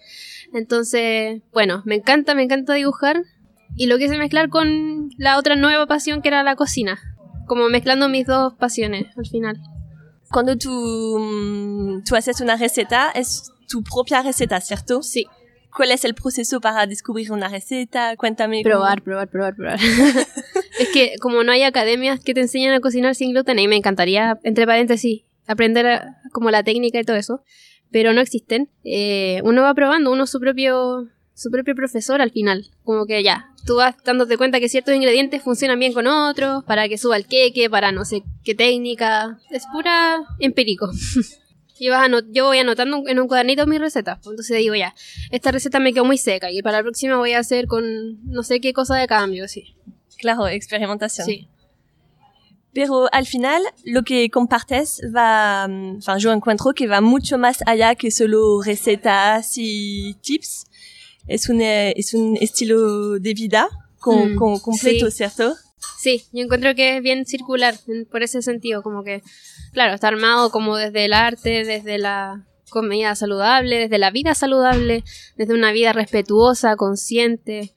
Entonces, 0.54 1.42
bueno, 1.52 1.82
me 1.84 1.96
encanta, 1.96 2.34
me 2.34 2.42
encanta 2.42 2.72
dibujar 2.72 3.22
y 3.76 3.86
lo 3.86 3.98
quise 3.98 4.16
mezclar 4.16 4.48
con 4.48 5.10
la 5.18 5.36
otra 5.36 5.56
nueva 5.56 5.86
pasión 5.86 6.22
que 6.22 6.28
era 6.28 6.42
la 6.42 6.56
cocina, 6.56 6.98
como 7.46 7.68
mezclando 7.68 8.08
mis 8.08 8.26
dos 8.26 8.54
pasiones 8.54 9.08
al 9.14 9.26
final. 9.26 9.60
Cuando 10.30 10.56
tú, 10.56 11.18
mm, 11.20 12.04
tú 12.04 12.16
haces 12.16 12.40
una 12.40 12.56
receta, 12.56 13.10
es 13.10 13.52
tu 13.68 13.84
propia 13.84 14.22
receta, 14.22 14.58
¿cierto? 14.62 15.02
Sí. 15.02 15.26
¿Cuál 15.76 15.90
es 15.90 16.06
el 16.06 16.14
proceso 16.14 16.62
para 16.62 16.86
descubrir 16.86 17.30
una 17.30 17.48
receta? 17.48 18.16
Cuéntame. 18.16 18.62
Probar, 18.62 19.02
probar, 19.02 19.28
probar, 19.28 19.54
probar. 19.54 19.78
es 20.84 20.88
que 20.90 21.14
como 21.20 21.42
no 21.44 21.52
hay 21.52 21.62
academias 21.62 22.20
que 22.20 22.34
te 22.34 22.40
enseñan 22.40 22.74
a 22.74 22.80
cocinar 22.80 23.14
sin 23.14 23.32
gluten, 23.32 23.58
y 23.58 23.68
me 23.68 23.76
encantaría, 23.76 24.38
entre 24.42 24.66
paréntesis, 24.66 25.22
aprender 25.46 26.02
como 26.32 26.50
la 26.50 26.62
técnica 26.62 27.00
y 27.00 27.04
todo 27.04 27.16
eso, 27.16 27.42
pero 27.90 28.12
no 28.12 28.20
existen. 28.20 28.70
Eh, 28.84 29.40
uno 29.44 29.62
va 29.62 29.74
probando, 29.74 30.12
uno 30.12 30.26
su 30.26 30.40
propio 30.40 31.08
su 31.34 31.50
propio 31.50 31.74
profesor 31.74 32.20
al 32.20 32.30
final. 32.30 32.70
Como 32.84 33.06
que 33.06 33.22
ya, 33.22 33.52
tú 33.66 33.76
vas 33.76 33.96
dándote 34.04 34.36
cuenta 34.36 34.60
que 34.60 34.68
ciertos 34.68 34.94
ingredientes 34.94 35.42
funcionan 35.42 35.78
bien 35.78 35.92
con 35.92 36.06
otros, 36.06 36.64
para 36.64 36.88
que 36.88 36.98
suba 36.98 37.16
el 37.16 37.26
queque, 37.26 37.68
para 37.68 37.92
no 37.92 38.04
sé 38.04 38.22
qué 38.44 38.54
técnica. 38.54 39.38
Es 39.50 39.64
pura 39.72 40.24
empírico. 40.38 40.90
yo 41.78 42.44
voy 42.44 42.58
anotando 42.58 43.02
en 43.06 43.18
un 43.18 43.28
cuadernito 43.28 43.66
mis 43.66 43.80
recetas. 43.80 44.18
Entonces 44.24 44.58
digo, 44.58 44.74
ya, 44.74 44.94
esta 45.30 45.50
receta 45.50 45.80
me 45.80 45.92
quedó 45.92 46.04
muy 46.04 46.18
seca 46.18 46.50
y 46.50 46.62
para 46.62 46.78
la 46.78 46.82
próxima 46.82 47.16
voy 47.16 47.32
a 47.32 47.40
hacer 47.40 47.66
con 47.66 48.24
no 48.24 48.42
sé 48.42 48.60
qué 48.60 48.72
cosa 48.72 48.96
de 48.96 49.06
cambio, 49.06 49.48
sí. 49.48 49.74
Claro, 50.24 50.48
experimentación. 50.48 51.26
Sí. 51.26 51.48
Pero 52.72 53.08
al 53.12 53.26
final, 53.26 53.62
lo 53.84 54.02
que 54.02 54.30
compartes 54.30 55.00
va, 55.14 55.64
enfin, 55.66 56.18
yo 56.18 56.32
encuentro 56.32 56.72
que 56.72 56.86
va 56.88 57.00
mucho 57.02 57.36
más 57.36 57.58
allá 57.66 57.94
que 57.94 58.10
solo 58.10 58.62
recetas 58.62 59.52
y 59.56 60.14
tips. 60.22 60.64
es 61.26 61.48
un, 61.48 61.60
eh, 61.60 61.92
es 61.96 62.12
un 62.14 62.36
estilo 62.40 63.18
de 63.18 63.32
vida 63.34 63.68
con, 63.98 64.34
Mm, 64.34 64.36
con- 64.36 64.58
completo, 64.60 65.10
sí. 65.10 65.16
¿cierto? 65.18 65.54
Sí, 65.98 66.24
yo 66.32 66.42
encuentro 66.44 66.74
que 66.74 66.96
es 66.96 67.02
bien 67.02 67.24
circular 67.26 67.74
por 68.10 68.22
ese 68.22 68.40
sentido, 68.42 68.82
como 68.82 69.02
que, 69.04 69.22
claro, 69.72 69.94
está 69.94 70.08
armado 70.08 70.50
como 70.50 70.76
desde 70.76 71.04
el 71.06 71.12
arte, 71.14 71.64
desde 71.64 71.96
la 71.98 72.46
comida 72.70 73.14
saludable, 73.14 73.78
desde 73.78 73.98
la 73.98 74.10
vida 74.10 74.34
saludable, 74.34 75.02
desde 75.36 75.54
una 75.54 75.70
vida 75.72 75.92
respetuosa, 75.94 76.76
consciente. 76.76 77.72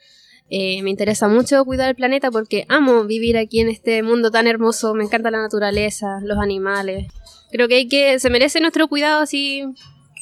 Eh, 0.50 0.82
me 0.82 0.90
interesa 0.90 1.28
mucho 1.28 1.64
cuidar 1.66 1.90
el 1.90 1.96
planeta 1.96 2.32
porque 2.32 2.66
amo 2.70 3.04
vivir 3.04 3.38
aquí 3.38 3.60
en 3.60 3.68
este 3.68 4.02
mundo 4.02 4.32
tan 4.32 4.48
hermoso, 4.48 4.94
me 4.94 5.04
encanta 5.04 5.30
la 5.30 5.42
naturaleza, 5.42 6.20
los 6.24 6.38
animales. 6.38 7.08
Creo 7.52 7.68
que 7.68 7.76
hay 7.76 7.88
que, 7.88 8.20
se 8.20 8.30
merece 8.30 8.60
nuestro 8.60 8.88
cuidado 8.88 9.22
así 9.22 9.64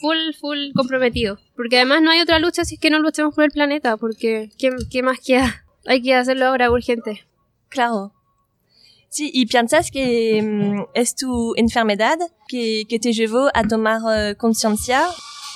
full, 0.02 0.18
full 0.40 0.72
comprometido. 0.76 1.38
Porque 1.56 1.78
además 1.78 2.02
no 2.02 2.12
hay 2.12 2.22
otra 2.22 2.40
lucha 2.40 2.66
si 2.66 2.76
es 2.76 2.82
que 2.82 2.90
no 2.90 3.00
luchamos 3.00 3.36
por 3.36 3.44
el 3.44 3.52
planeta, 3.52 3.98
porque 3.98 4.50
¿qué, 4.58 4.72
qué 4.90 5.04
más 5.04 5.20
queda? 5.20 5.66
Hay 5.86 6.02
que 6.02 6.16
hacerlo 6.16 6.48
ahora 6.48 6.72
urgente. 6.72 7.26
Claro. 7.70 8.14
Sí, 9.10 9.32
y 9.34 9.46
piensas 9.46 9.92
que 9.92 10.42
mm, 10.42 10.88
es 10.94 11.16
tu 11.16 11.54
enfermedad 11.56 12.18
que, 12.48 12.84
que 12.90 13.00
te 13.00 13.14
llevó 13.14 13.50
a 13.54 13.64
tomar 13.64 14.02
eh, 14.14 14.36
conciencia. 14.36 15.04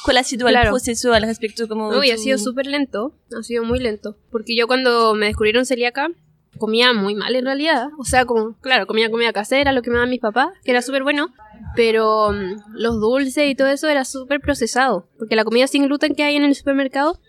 ¿Cuál 0.04 0.18
ha 0.18 0.24
sido 0.24 0.48
el 0.48 0.54
Claro. 0.54 0.72
proceso 0.72 1.14
al 1.14 1.24
respecto? 1.24 1.68
Como 1.68 1.90
Uy, 1.90 2.12
ha 2.12 2.18
sido 2.18 2.38
súper 2.38 2.66
lento, 2.68 3.14
ha 3.38 3.44
sido 3.44 3.64
muy 3.64 3.80
lento. 3.80 4.18
Porque 4.32 4.56
yo 4.56 4.68
cuando 4.68 5.14
me 5.14 5.28
descubrieron 5.28 5.66
celíaca, 5.66 6.10
comía 6.58 6.94
muy 6.94 7.16
mal 7.16 7.36
en 7.36 7.46
realidad. 7.46 7.88
O 7.98 8.06
sea, 8.06 8.26
como, 8.26 8.58
claro, 8.60 8.88
comía 8.88 9.10
comida 9.12 9.34
casera, 9.34 9.72
lo 9.72 9.82
que 9.82 9.90
me 9.90 9.96
daban 9.98 10.10
mis 10.10 10.20
papás, 10.22 10.50
que 10.64 10.72
era 10.72 10.82
súper 10.82 11.04
bueno. 11.04 11.34
Pero 11.76 12.32
mm, 12.32 12.74
los 12.74 13.00
dulces 13.00 13.50
y 13.50 13.56
todo 13.56 13.68
eso 13.68 13.88
era 13.88 14.06
súper 14.06 14.40
procesado. 14.40 15.08
Porque 15.18 15.36
la 15.36 15.44
comida 15.44 15.68
sin 15.68 15.84
gluten 15.86 16.16
que 16.16 16.24
hay 16.24 16.36
en 16.36 16.44
el 16.44 16.56
supermercado, 16.56 17.20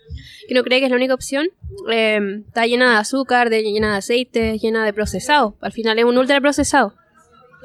que 0.47 0.53
no 0.53 0.63
cree 0.63 0.79
que 0.79 0.85
es 0.85 0.91
la 0.91 0.97
única 0.97 1.13
opción, 1.13 1.49
eh, 1.91 2.19
está 2.47 2.65
llena 2.65 2.91
de 2.91 2.97
azúcar, 2.97 3.49
de, 3.49 3.61
llena 3.63 3.91
de 3.91 3.97
aceite, 3.97 4.57
llena 4.57 4.85
de 4.85 4.93
procesado. 4.93 5.55
Al 5.61 5.71
final 5.71 5.99
es 5.99 6.05
un 6.05 6.17
ultra 6.17 6.39
procesado. 6.41 6.93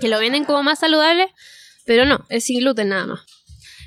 Que 0.01 0.09
lo 0.09 0.19
venden 0.19 0.45
como 0.45 0.63
más 0.63 0.81
saludable, 0.81 1.29
pero 1.87 2.05
no, 2.05 2.27
es 2.29 2.45
sin 2.45 2.59
gluten 2.61 2.89
nada 2.91 3.07
más. 3.07 3.21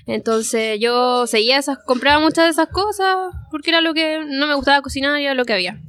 Entonces 0.10 0.80
yo 0.80 1.28
seguía 1.28 1.60
esas, 1.60 1.78
compraba 1.86 2.20
muchas 2.20 2.46
de 2.46 2.50
esas 2.50 2.70
cosas 2.70 3.16
porque 3.52 3.70
era 3.70 3.80
lo 3.80 3.94
que 3.94 4.20
no 4.28 4.48
me 4.48 4.56
gustaba 4.56 4.82
cocinar 4.82 5.22
y 5.22 5.26
era 5.26 5.36
lo 5.36 5.46
que 5.46 5.54
había. 5.54 5.80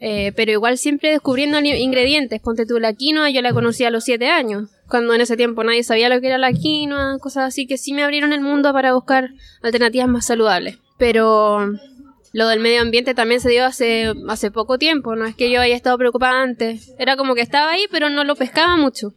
Eh, 0.00 0.32
pero 0.36 0.52
igual 0.52 0.78
siempre 0.78 1.10
descubriendo 1.10 1.58
ingredientes. 1.58 2.40
Ponte 2.40 2.64
tú 2.64 2.78
la 2.78 2.92
quinoa, 2.92 3.30
yo 3.30 3.42
la 3.42 3.52
conocí 3.52 3.84
a 3.84 3.90
los 3.90 4.04
7 4.04 4.28
años. 4.28 4.70
Cuando 4.88 5.14
en 5.14 5.20
ese 5.20 5.36
tiempo 5.36 5.64
nadie 5.64 5.82
sabía 5.82 6.08
lo 6.08 6.20
que 6.20 6.28
era 6.28 6.38
la 6.38 6.52
quinoa, 6.52 7.18
cosas 7.18 7.48
así 7.48 7.66
que 7.66 7.76
sí 7.76 7.92
me 7.92 8.04
abrieron 8.04 8.32
el 8.32 8.40
mundo 8.40 8.72
para 8.72 8.94
buscar 8.94 9.30
alternativas 9.62 10.06
más 10.06 10.26
saludables. 10.26 10.78
Pero 10.96 11.72
lo 12.32 12.48
del 12.48 12.60
medio 12.60 12.82
ambiente 12.82 13.14
también 13.14 13.40
se 13.40 13.50
dio 13.50 13.64
hace, 13.64 14.12
hace 14.28 14.52
poco 14.52 14.78
tiempo, 14.78 15.16
no 15.16 15.24
es 15.24 15.34
que 15.34 15.50
yo 15.50 15.60
haya 15.60 15.74
estado 15.74 15.98
preocupada 15.98 16.40
antes. 16.40 16.92
Era 17.00 17.16
como 17.16 17.34
que 17.34 17.40
estaba 17.40 17.72
ahí, 17.72 17.86
pero 17.90 18.10
no 18.10 18.22
lo 18.22 18.36
pescaba 18.36 18.76
mucho. 18.76 19.12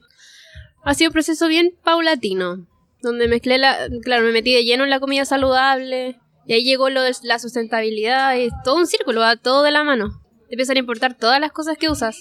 Ha 0.84 0.96
sido 0.96 1.10
un 1.10 1.14
proceso 1.14 1.48
bien 1.48 1.76
paulatino, 1.84 2.66
donde 3.02 3.28
mezclé 3.28 3.58
la, 3.58 3.88
claro, 4.04 4.24
me 4.24 4.32
metí 4.32 4.54
de 4.54 4.64
lleno 4.64 4.84
en 4.84 4.90
la 4.90 5.00
comida 5.00 5.26
saludable, 5.26 6.20
y 6.46 6.54
ahí 6.54 6.64
llegó 6.64 6.90
lo 6.90 7.02
de 7.02 7.14
la 7.24 7.40
sustentabilidad, 7.40 8.36
y 8.38 8.50
todo 8.64 8.76
un 8.76 8.88
círculo, 8.88 9.22
va 9.22 9.36
todo 9.36 9.64
de 9.64 9.72
la 9.72 9.84
mano. 9.84 10.22
Te 10.48 10.56
empiezan 10.56 10.78
a 10.78 10.80
importar 10.80 11.16
todas 11.16 11.40
las 11.40 11.52
cosas 11.52 11.78
que 11.78 11.90
usas. 11.90 12.18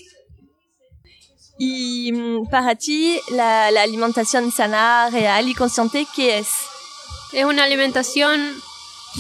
Y 1.59 2.13
mm, 2.13 2.49
para 2.51 2.75
ti, 2.75 3.21
la, 3.31 3.71
la 3.71 3.83
alimentación 3.83 4.51
sana, 4.51 5.09
real 5.11 5.49
y 5.49 5.55
consciente, 5.55 6.07
¿qué 6.15 6.39
es? 6.39 6.49
Es 7.33 7.45
una 7.45 7.65
alimentación 7.65 8.41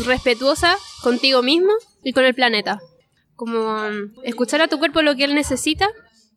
respetuosa 0.04 0.76
contigo 1.02 1.42
mismo 1.42 1.72
y 2.02 2.12
con 2.12 2.24
el 2.24 2.34
planeta. 2.34 2.80
Como 3.36 3.76
mm, 3.76 4.24
escuchar 4.24 4.60
a 4.60 4.68
tu 4.68 4.78
cuerpo 4.78 5.02
lo 5.02 5.16
que 5.16 5.24
él 5.24 5.34
necesita, 5.34 5.88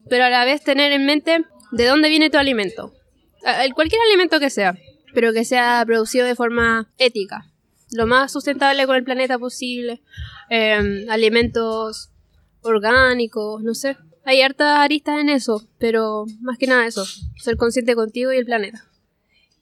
pero 0.10 0.26
a 0.26 0.30
la 0.30 0.46
vez 0.46 0.64
tener 0.64 0.92
en 0.92 1.06
mente 1.06 1.44
de 1.72 1.86
dónde 1.86 2.10
viene 2.10 2.30
tu 2.30 2.38
alimento. 2.38 2.94
Cualquier 3.74 4.02
alimento 4.02 4.40
que 4.40 4.50
sea, 4.50 4.76
pero 5.14 5.34
que 5.34 5.46
sea 5.46 5.84
producido 5.86 6.26
de 6.26 6.36
forma 6.36 6.92
ética. 6.98 7.46
Lo 7.92 8.06
más 8.06 8.32
sustentable 8.32 8.86
con 8.86 8.96
el 8.96 9.04
planeta 9.04 9.40
posible. 9.40 10.02
Eh, 10.50 11.06
alimentos 11.10 12.12
orgánicos, 12.62 13.64
no 13.64 13.74
sé. 13.74 13.98
Hay 14.26 14.42
hartas 14.42 14.80
aristas 14.80 15.20
en 15.20 15.30
eso, 15.30 15.68
pero 15.80 16.26
más 16.42 16.58
que 16.58 16.68
nada 16.68 16.86
eso. 16.86 17.04
Ser 17.38 17.58
consciente 17.58 17.96
contigo 17.96 18.32
y 18.32 18.38
el 18.38 18.46
planeta. 18.46 18.86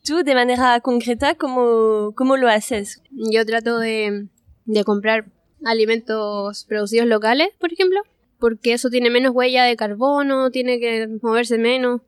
Tú, 0.04 0.24
de 0.24 0.36
manera 0.36 0.80
concreta, 0.82 1.36
¿cómo, 1.36 2.14
cómo 2.16 2.38
lo 2.38 2.50
haces? 2.50 3.02
Yo 3.12 3.46
trato 3.46 3.78
de, 3.80 4.28
de 4.66 4.84
comprar 4.84 5.26
alimentos 5.66 6.66
producidos 6.66 7.08
locales, 7.08 7.50
por 7.60 7.74
ejemplo, 7.74 8.02
porque 8.40 8.74
eso 8.74 8.90
tiene 8.90 9.10
menos 9.10 9.34
huella 9.34 9.64
de 9.64 9.76
carbono, 9.76 10.52
tiene 10.52 10.80
que 10.80 11.08
moverse 11.22 11.58
menos. 11.58 12.02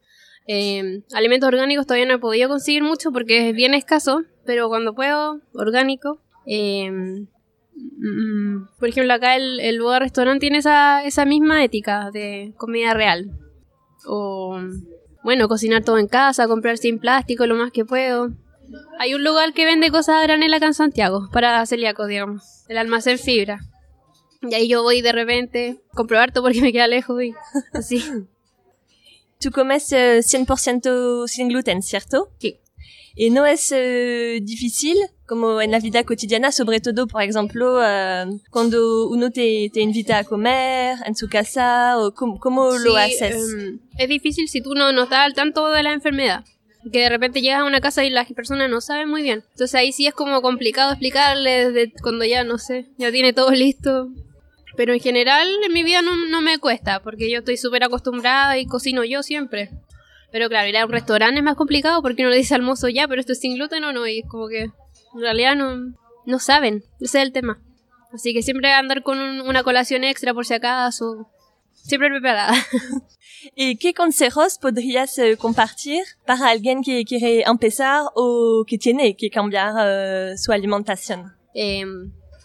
Eh, 0.51 1.03
alimentos 1.13 1.47
orgánicos 1.47 1.85
todavía 1.85 2.07
no 2.07 2.15
he 2.15 2.17
podido 2.17 2.49
conseguir 2.49 2.81
mucho 2.81 3.11
porque 3.11 3.49
es 3.49 3.55
bien 3.55 3.75
escaso, 3.75 4.23
pero 4.47 4.67
cuando 4.67 4.95
puedo, 4.95 5.41
orgánico. 5.53 6.23
Eh, 6.47 6.89
mm, 6.89 8.67
por 8.79 8.89
ejemplo, 8.89 9.13
acá 9.13 9.35
el, 9.35 9.59
el 9.59 9.79
Boda 9.79 9.99
Restaurant 9.99 10.39
tiene 10.39 10.57
esa, 10.57 11.03
esa 11.03 11.23
misma 11.25 11.63
ética 11.63 12.09
de 12.09 12.55
comida 12.57 12.95
real. 12.95 13.29
O, 14.07 14.59
bueno, 15.23 15.47
cocinar 15.47 15.83
todo 15.83 15.99
en 15.99 16.07
casa, 16.07 16.47
comprar 16.47 16.79
sin 16.79 16.97
plástico 16.97 17.45
lo 17.45 17.53
más 17.53 17.71
que 17.71 17.85
puedo. 17.85 18.31
Hay 18.97 19.13
un 19.13 19.23
lugar 19.23 19.53
que 19.53 19.65
vende 19.65 19.91
cosas 19.91 20.15
a 20.15 20.23
granel 20.23 20.51
acá 20.55 20.65
en 20.65 20.73
Santiago, 20.73 21.29
para 21.31 21.63
celíacos, 21.67 22.07
digamos. 22.07 22.65
El 22.67 22.79
almacén 22.79 23.19
fibra. 23.19 23.59
Y 24.41 24.55
ahí 24.55 24.67
yo 24.67 24.81
voy 24.81 25.03
de 25.03 25.11
repente, 25.11 25.79
compro 25.93 26.17
harto 26.17 26.41
porque 26.41 26.59
me 26.59 26.73
queda 26.73 26.87
lejos 26.87 27.21
y 27.21 27.35
así. 27.71 28.03
Tú 29.39 29.51
comes 29.51 29.91
eh, 29.93 30.19
100% 30.21 31.27
sin 31.27 31.47
gluten, 31.47 31.81
¿cierto? 31.81 32.29
Sí. 32.39 32.59
Y 33.15 33.29
no 33.29 33.45
es 33.45 33.71
eh, 33.73 34.39
difícil, 34.43 34.97
como 35.25 35.61
en 35.61 35.71
la 35.71 35.79
vida 35.79 36.03
cotidiana, 36.03 36.51
sobre 36.51 36.81
todo, 36.81 37.07
por 37.07 37.21
ejemplo, 37.23 37.79
eh, 37.81 38.25
cuando 38.49 39.07
uno 39.07 39.29
te, 39.31 39.69
te 39.73 39.79
invita 39.79 40.19
a 40.19 40.23
comer 40.25 40.97
en 41.05 41.15
su 41.15 41.29
casa, 41.29 41.97
o 41.99 42.13
cómo, 42.13 42.37
cómo 42.39 42.71
lo 42.71 42.95
Sí, 42.95 42.97
haces. 42.97 43.53
em, 43.53 43.79
es 43.97 44.09
difícil 44.09 44.49
si 44.49 44.61
tú 44.61 44.73
no, 44.75 44.91
no 44.91 45.03
estás 45.03 45.19
al 45.19 45.33
tanto 45.33 45.69
de 45.69 45.83
la 45.83 45.93
enfermedad. 45.93 46.43
Que 46.91 46.99
de 46.99 47.09
repente 47.09 47.41
llegas 47.41 47.59
a 47.61 47.65
una 47.65 47.81
casa 47.81 48.03
y 48.05 48.09
las 48.09 48.31
personas 48.31 48.69
no 48.69 48.79
saben 48.81 49.09
muy 49.09 49.21
bien. 49.21 49.43
Entonces 49.51 49.75
ahí 49.75 49.91
sí 49.91 50.07
es 50.07 50.13
como 50.13 50.41
complicado 50.41 50.91
explicarle 50.91 51.71
desde 51.71 51.93
cuando 52.01 52.23
ya, 52.25 52.43
no 52.45 52.57
sé, 52.57 52.87
ya 52.97 53.11
tiene 53.11 53.33
todo 53.33 53.51
listo. 53.51 54.09
Pero 54.79 54.93
en 54.93 55.01
general 55.01 55.45
en 55.65 55.73
mi 55.73 55.83
vida 55.83 56.01
no, 56.01 56.15
no 56.29 56.39
me 56.39 56.57
cuesta, 56.57 57.01
porque 57.03 57.29
yo 57.29 57.39
estoy 57.39 57.57
súper 57.57 57.83
acostumbrada 57.83 58.57
y 58.57 58.65
cocino 58.65 59.03
yo 59.03 59.23
siempre. 59.23 59.71
Pero 60.31 60.47
claro, 60.47 60.69
ir 60.69 60.77
a 60.77 60.85
un 60.85 60.91
restaurante 60.93 61.39
es 61.39 61.43
más 61.43 61.57
complicado 61.57 62.01
porque 62.01 62.21
uno 62.21 62.29
le 62.31 62.37
dice 62.37 62.55
al 62.55 62.61
mozo 62.61 62.87
ya, 62.87 63.05
pero 63.05 63.19
esto 63.19 63.33
es 63.33 63.41
sin 63.41 63.55
gluten 63.55 63.83
o 63.83 63.91
no, 63.91 64.07
y 64.07 64.19
es 64.19 64.25
como 64.29 64.47
que 64.47 64.61
en 64.61 65.19
realidad 65.19 65.57
no, 65.57 65.93
no 66.25 66.39
saben, 66.39 66.85
ese 67.01 67.17
es 67.19 67.23
el 67.25 67.33
tema. 67.33 67.59
Así 68.13 68.33
que 68.33 68.41
siempre 68.41 68.71
andar 68.71 69.03
con 69.03 69.19
un- 69.19 69.41
una 69.41 69.63
colación 69.63 70.05
extra 70.05 70.33
por 70.33 70.45
si 70.45 70.53
acaso, 70.53 71.29
siempre 71.73 72.09
preparada. 72.09 72.53
¿Y 73.57 73.75
qué 73.75 73.93
consejos 73.93 74.59
podrías 74.59 75.17
eh, 75.17 75.35
compartir 75.35 76.03
para 76.25 76.47
alguien 76.51 76.83
que 76.83 77.03
quiere 77.03 77.41
empezar 77.45 78.03
o 78.15 78.63
que 78.65 78.77
tiene 78.77 79.17
que 79.17 79.29
cambiar 79.29 79.73
eh, 79.77 80.37
su 80.37 80.53
alimentación? 80.53 81.33
Eh, 81.53 81.83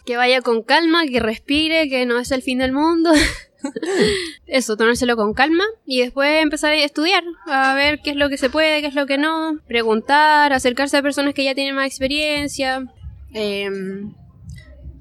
que 0.05 0.17
vaya 0.17 0.41
con 0.41 0.63
calma, 0.63 1.05
que 1.05 1.19
respire, 1.19 1.89
que 1.89 2.05
no 2.05 2.19
es 2.19 2.31
el 2.31 2.41
fin 2.41 2.59
del 2.59 2.71
mundo. 2.71 3.11
Eso, 4.45 4.77
tomárselo 4.77 5.15
con 5.15 5.33
calma 5.33 5.63
y 5.85 6.01
después 6.01 6.41
empezar 6.41 6.71
a 6.71 6.75
estudiar, 6.75 7.23
a 7.47 7.73
ver 7.73 7.99
qué 8.03 8.11
es 8.11 8.15
lo 8.15 8.29
que 8.29 8.37
se 8.37 8.49
puede, 8.49 8.81
qué 8.81 8.87
es 8.87 8.95
lo 8.95 9.07
que 9.07 9.17
no, 9.17 9.59
preguntar, 9.67 10.53
acercarse 10.53 10.97
a 10.97 11.01
personas 11.01 11.33
que 11.33 11.43
ya 11.43 11.55
tienen 11.55 11.75
más 11.75 11.87
experiencia. 11.87 12.85
eh, 13.33 13.69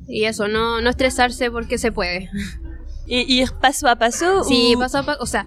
y 0.06 0.24
eso, 0.24 0.48
no, 0.48 0.80
no 0.80 0.90
estresarse 0.90 1.50
porque 1.50 1.78
se 1.78 1.92
puede. 1.92 2.30
¿Y 3.06 3.40
ir 3.40 3.52
paso 3.60 3.88
a 3.88 3.96
paso? 3.96 4.44
Sí, 4.44 4.74
paso 4.78 4.98
a 4.98 5.02
paso, 5.02 5.22
o 5.22 5.26
sea, 5.26 5.46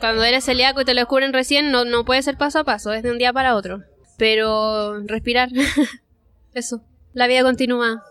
cuando 0.00 0.22
eres 0.22 0.44
celíaco 0.44 0.80
y 0.80 0.84
te 0.84 0.94
lo 0.94 1.00
descubren 1.00 1.32
recién, 1.32 1.70
no, 1.70 1.84
no 1.84 2.04
puede 2.04 2.22
ser 2.22 2.36
paso 2.36 2.60
a 2.60 2.64
paso, 2.64 2.92
es 2.92 3.02
de 3.02 3.10
un 3.10 3.18
día 3.18 3.32
para 3.32 3.54
otro. 3.54 3.82
Pero 4.18 5.00
respirar, 5.04 5.50
eso, 6.54 6.82
la 7.12 7.26
vida 7.26 7.42
continúa. 7.42 8.02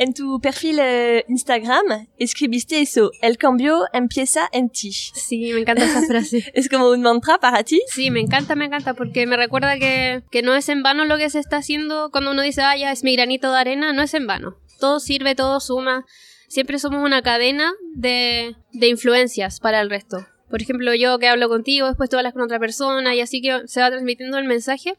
En 0.00 0.14
tu 0.14 0.40
perfil 0.40 0.78
eh, 0.80 1.26
Instagram 1.28 2.08
escribiste 2.16 2.80
eso, 2.80 3.10
el 3.20 3.36
cambio 3.36 3.84
empieza 3.92 4.48
en 4.50 4.70
ti. 4.70 4.92
Sí, 4.92 5.52
me 5.52 5.60
encanta 5.60 5.84
esa 5.84 6.00
frase. 6.06 6.50
¿Es 6.54 6.70
como 6.70 6.88
un 6.88 7.02
mantra 7.02 7.36
para 7.36 7.62
ti? 7.64 7.82
Sí, 7.86 8.10
me 8.10 8.20
encanta, 8.20 8.54
me 8.54 8.64
encanta, 8.64 8.94
porque 8.94 9.26
me 9.26 9.36
recuerda 9.36 9.78
que, 9.78 10.22
que 10.30 10.40
no 10.40 10.54
es 10.54 10.70
en 10.70 10.82
vano 10.82 11.04
lo 11.04 11.18
que 11.18 11.28
se 11.28 11.38
está 11.38 11.58
haciendo 11.58 12.10
cuando 12.10 12.30
uno 12.30 12.40
dice, 12.40 12.62
ah, 12.62 12.78
ya 12.78 12.92
es 12.92 13.04
mi 13.04 13.14
granito 13.14 13.52
de 13.52 13.58
arena, 13.58 13.92
no 13.92 14.00
es 14.00 14.14
en 14.14 14.26
vano. 14.26 14.56
Todo 14.78 15.00
sirve, 15.00 15.34
todo 15.34 15.60
suma. 15.60 16.06
Siempre 16.48 16.78
somos 16.78 17.04
una 17.04 17.20
cadena 17.20 17.70
de, 17.94 18.56
de 18.72 18.88
influencias 18.88 19.60
para 19.60 19.82
el 19.82 19.90
resto. 19.90 20.26
Por 20.48 20.62
ejemplo, 20.62 20.94
yo 20.94 21.18
que 21.18 21.28
hablo 21.28 21.50
contigo, 21.50 21.88
después 21.88 22.08
tú 22.08 22.16
hablas 22.16 22.32
con 22.32 22.40
otra 22.40 22.58
persona 22.58 23.14
y 23.14 23.20
así 23.20 23.42
que 23.42 23.68
se 23.68 23.82
va 23.82 23.90
transmitiendo 23.90 24.38
el 24.38 24.46
mensaje. 24.46 24.94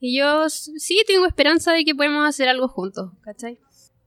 Y 0.00 0.18
yo 0.18 0.48
sí 0.48 1.04
tengo 1.06 1.26
esperanza 1.26 1.72
de 1.72 1.84
que 1.84 1.94
podemos 1.94 2.26
hacer 2.26 2.48
algo 2.48 2.66
juntos, 2.66 3.12
¿cachai? 3.22 3.60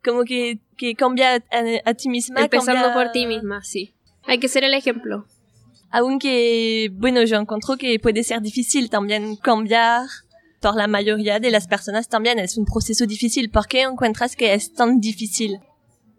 Como 0.04 0.24
que, 0.24 0.60
que 0.78 0.96
cambia 0.96 1.36
a, 1.36 1.90
a 1.90 1.94
ti 1.94 2.10
misma. 2.10 2.42
Empezando 2.42 2.82
cambia- 2.82 2.94
por 2.94 3.12
ti 3.12 3.26
misma, 3.26 3.64
sí. 3.64 3.94
Hay 4.26 4.40
que 4.40 4.48
ser 4.48 4.64
el 4.64 4.74
ejemplo. 4.74 5.26
Aunque, 5.92 6.90
bueno, 6.94 7.22
yo 7.24 7.38
encuentro 7.38 7.78
que 7.78 8.00
puede 8.00 8.24
ser 8.24 8.42
difícil 8.42 8.90
también 8.90 9.36
cambiar 9.36 10.08
por 10.60 10.76
la 10.76 10.88
mayoría 10.88 11.40
de 11.40 11.52
las 11.52 11.68
personas 11.68 12.08
también. 12.10 12.40
Es 12.40 12.58
un 12.58 12.66
proceso 12.66 13.06
difícil. 13.06 13.50
¿Por 13.52 13.68
qué 13.68 13.82
encuentras 13.82 14.36
que 14.36 14.54
es 14.54 14.74
tan 14.74 15.00
difícil 15.00 15.60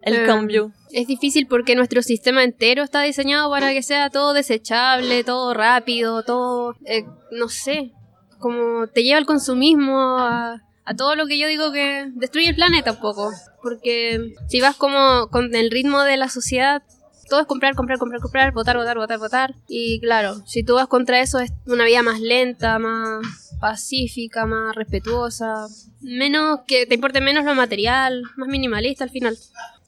el 0.03 0.15
Em, 0.17 0.27
cambio? 0.27 0.73
Es 0.93 1.09
difícil 1.09 1.49
porque 1.49 1.75
nuestro 1.75 2.03
sistema 2.03 2.45
entero 2.45 2.85
está 2.85 3.03
diseñado 3.03 3.51
para 3.51 3.73
que 3.73 3.83
sea 3.83 4.11
todo 4.11 4.33
desechable, 4.33 5.25
todo 5.25 5.55
rápido, 5.55 6.23
todo, 6.23 6.77
eh, 6.85 7.05
no 7.33 7.49
sé, 7.49 7.91
como 8.39 8.87
te 8.87 9.03
lleva 9.03 9.19
al 9.19 9.27
consumismo, 9.27 10.19
a, 10.19 10.63
a 10.85 10.95
todo 10.95 11.17
lo 11.17 11.27
que 11.27 11.39
yo 11.39 11.49
digo 11.49 11.73
que 11.73 12.11
destruye 12.15 12.49
el 12.49 12.55
planeta 12.55 12.93
un 12.93 13.01
poco. 13.01 13.33
Porque 13.63 14.35
si 14.49 14.61
vas 14.61 14.77
como 14.77 15.29
con 15.31 15.55
el 15.55 15.71
ritmo 15.71 16.03
de 16.03 16.17
la 16.17 16.29
sociedad, 16.29 16.83
todo 17.29 17.41
es 17.41 17.47
comprar, 17.47 17.75
comprar, 17.75 17.99
comprar, 17.99 18.21
comprar, 18.21 18.53
votar, 18.53 18.77
votar, 18.77 18.97
votar, 18.97 19.19
votar. 19.19 19.55
Y 19.67 20.01
claro, 20.01 20.43
si 20.47 20.63
tú 20.63 20.75
vas 20.75 20.89
contra 20.89 21.21
eso 21.21 21.41
es 21.41 21.53
una 21.67 21.85
vida 21.85 22.03
más 22.03 22.21
lenta, 22.21 22.79
más 22.79 23.57
pacífica, 23.61 24.45
más 24.47 24.75
respetuosa, 24.75 25.67
menos 26.03 26.61
que 26.67 26.87
te 26.87 26.95
importe 26.95 27.21
menos 27.21 27.45
lo 27.45 27.55
material, 27.55 28.23
más 28.37 28.49
minimalista 28.49 29.05
al 29.05 29.11
final 29.11 29.39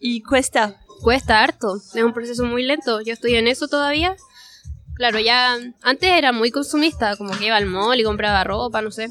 Y 0.00 0.22
cuesta. 0.22 0.76
cuesta 1.02 1.42
harto, 1.42 1.76
es 1.76 2.02
un 2.02 2.14
proceso 2.14 2.44
muy 2.44 2.64
lento. 2.64 3.02
Yo 3.02 3.12
estoy 3.12 3.34
en 3.34 3.48
eso 3.48 3.68
todavía. 3.68 4.16
Claro, 4.94 5.20
ya 5.20 5.58
antes 5.82 6.10
era 6.10 6.32
muy 6.32 6.50
consumista, 6.50 7.16
como 7.16 7.36
que 7.36 7.46
iba 7.46 7.56
al 7.56 7.66
mall 7.66 8.00
y 8.00 8.04
compraba 8.04 8.44
ropa, 8.44 8.80
no 8.80 8.90
sé. 8.90 9.10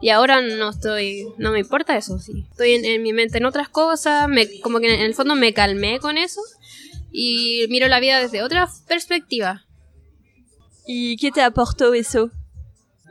Y 0.00 0.10
ahora 0.10 0.40
no 0.42 0.70
estoy, 0.70 1.26
no 1.38 1.50
me 1.52 1.60
importa 1.60 1.96
eso, 1.96 2.18
sí. 2.18 2.46
Estoy 2.50 2.72
en, 2.72 2.84
en 2.84 3.02
mi 3.02 3.12
mente 3.12 3.38
en 3.38 3.46
otras 3.46 3.68
cosas, 3.68 4.28
me, 4.28 4.60
como 4.60 4.78
que 4.80 4.92
en 4.94 5.00
el 5.00 5.14
fondo 5.14 5.34
me 5.34 5.54
calmé 5.54 5.98
con 5.98 6.18
eso 6.18 6.40
y 7.12 7.66
miro 7.70 7.88
la 7.88 8.00
vida 8.00 8.20
desde 8.20 8.42
otra 8.42 8.68
perspectiva. 8.86 9.64
¿Y 10.86 11.16
qué 11.16 11.30
te 11.30 11.42
aportó 11.42 11.94
eso? 11.94 12.30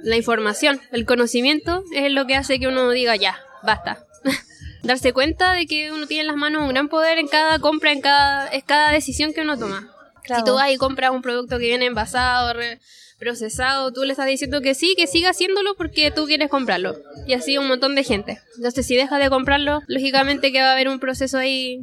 La 0.04 0.18
información, 0.18 0.82
el 0.92 1.06
conocimiento 1.06 1.84
es 1.96 2.12
lo 2.12 2.26
que 2.28 2.36
hace 2.36 2.60
que 2.60 2.68
uno 2.68 2.90
diga 2.92 3.16
ya, 3.16 3.40
basta. 3.64 4.06
Darse 4.84 5.14
cuenta 5.14 5.54
de 5.54 5.66
que 5.66 5.92
uno 5.92 6.06
tiene 6.08 6.22
en 6.22 6.28
las 6.28 6.36
manos 6.36 6.62
un 6.64 6.70
gran 6.70 6.90
poder 6.90 7.18
en 7.18 7.28
cada 7.28 7.58
compra, 7.60 7.92
en 7.92 8.02
cada, 8.02 8.48
es 8.48 8.64
cada 8.66 8.92
decisión 8.92 9.34
que 9.34 9.42
uno 9.42 9.58
toma. 9.58 9.90
Si 10.38 10.44
tú 10.46 10.54
vas 10.56 10.72
y 10.72 10.78
compras 10.78 11.12
un 11.12 11.22
producto 11.22 11.58
que 11.58 11.66
viene 11.68 11.86
envasado, 11.86 12.54
re- 12.54 12.80
procesado, 13.24 13.92
tú 13.94 14.04
le 14.04 14.12
estás 14.12 14.28
diciendo 14.28 14.62
que 14.62 14.76
sí, 14.76 14.96
que 14.98 15.08
siga 15.08 15.30
haciéndolo 15.30 15.76
porque 15.76 16.12
tú 16.12 16.26
quieres 16.26 16.50
comprarlo. 16.50 16.96
Y 17.26 17.34
así 17.34 17.58
un 17.58 17.68
montón 17.68 17.96
de 17.96 18.04
gente. 18.04 18.42
Entonces, 18.58 18.86
si 18.86 18.96
dejas 18.96 19.20
de 19.20 19.30
comprarlo, 19.30 19.82
lógicamente 19.88 20.52
que 20.52 20.62
va 20.62 20.70
a 20.70 20.74
haber 20.74 20.90
un 20.90 21.00
proceso 21.00 21.38
ahí 21.38 21.82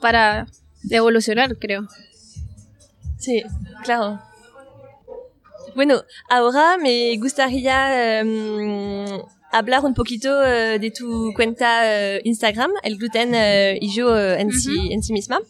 para 0.00 0.46
evolucionar, 0.90 1.56
creo. 1.56 1.86
Sí, 3.18 3.42
claro. 3.84 4.20
Bueno, 5.76 6.02
ahora 6.28 6.76
me 6.76 7.16
gustaría 7.18 8.18
em, 8.20 9.22
hablar 9.52 9.84
un 9.84 9.94
poquito 9.94 10.42
eh, 10.44 10.78
de 10.78 10.90
tu 10.90 11.32
cuenta 11.34 11.68
eh, 11.84 12.20
Instagram, 12.24 12.70
el 12.82 12.96
gluten 12.96 13.34
eh, 13.34 13.78
y 13.80 13.94
yo 13.94 14.16
eh, 14.18 14.40
en, 14.40 14.50
sí, 14.52 14.92
en 14.92 15.02
sí 15.02 15.12
misma. 15.12 15.40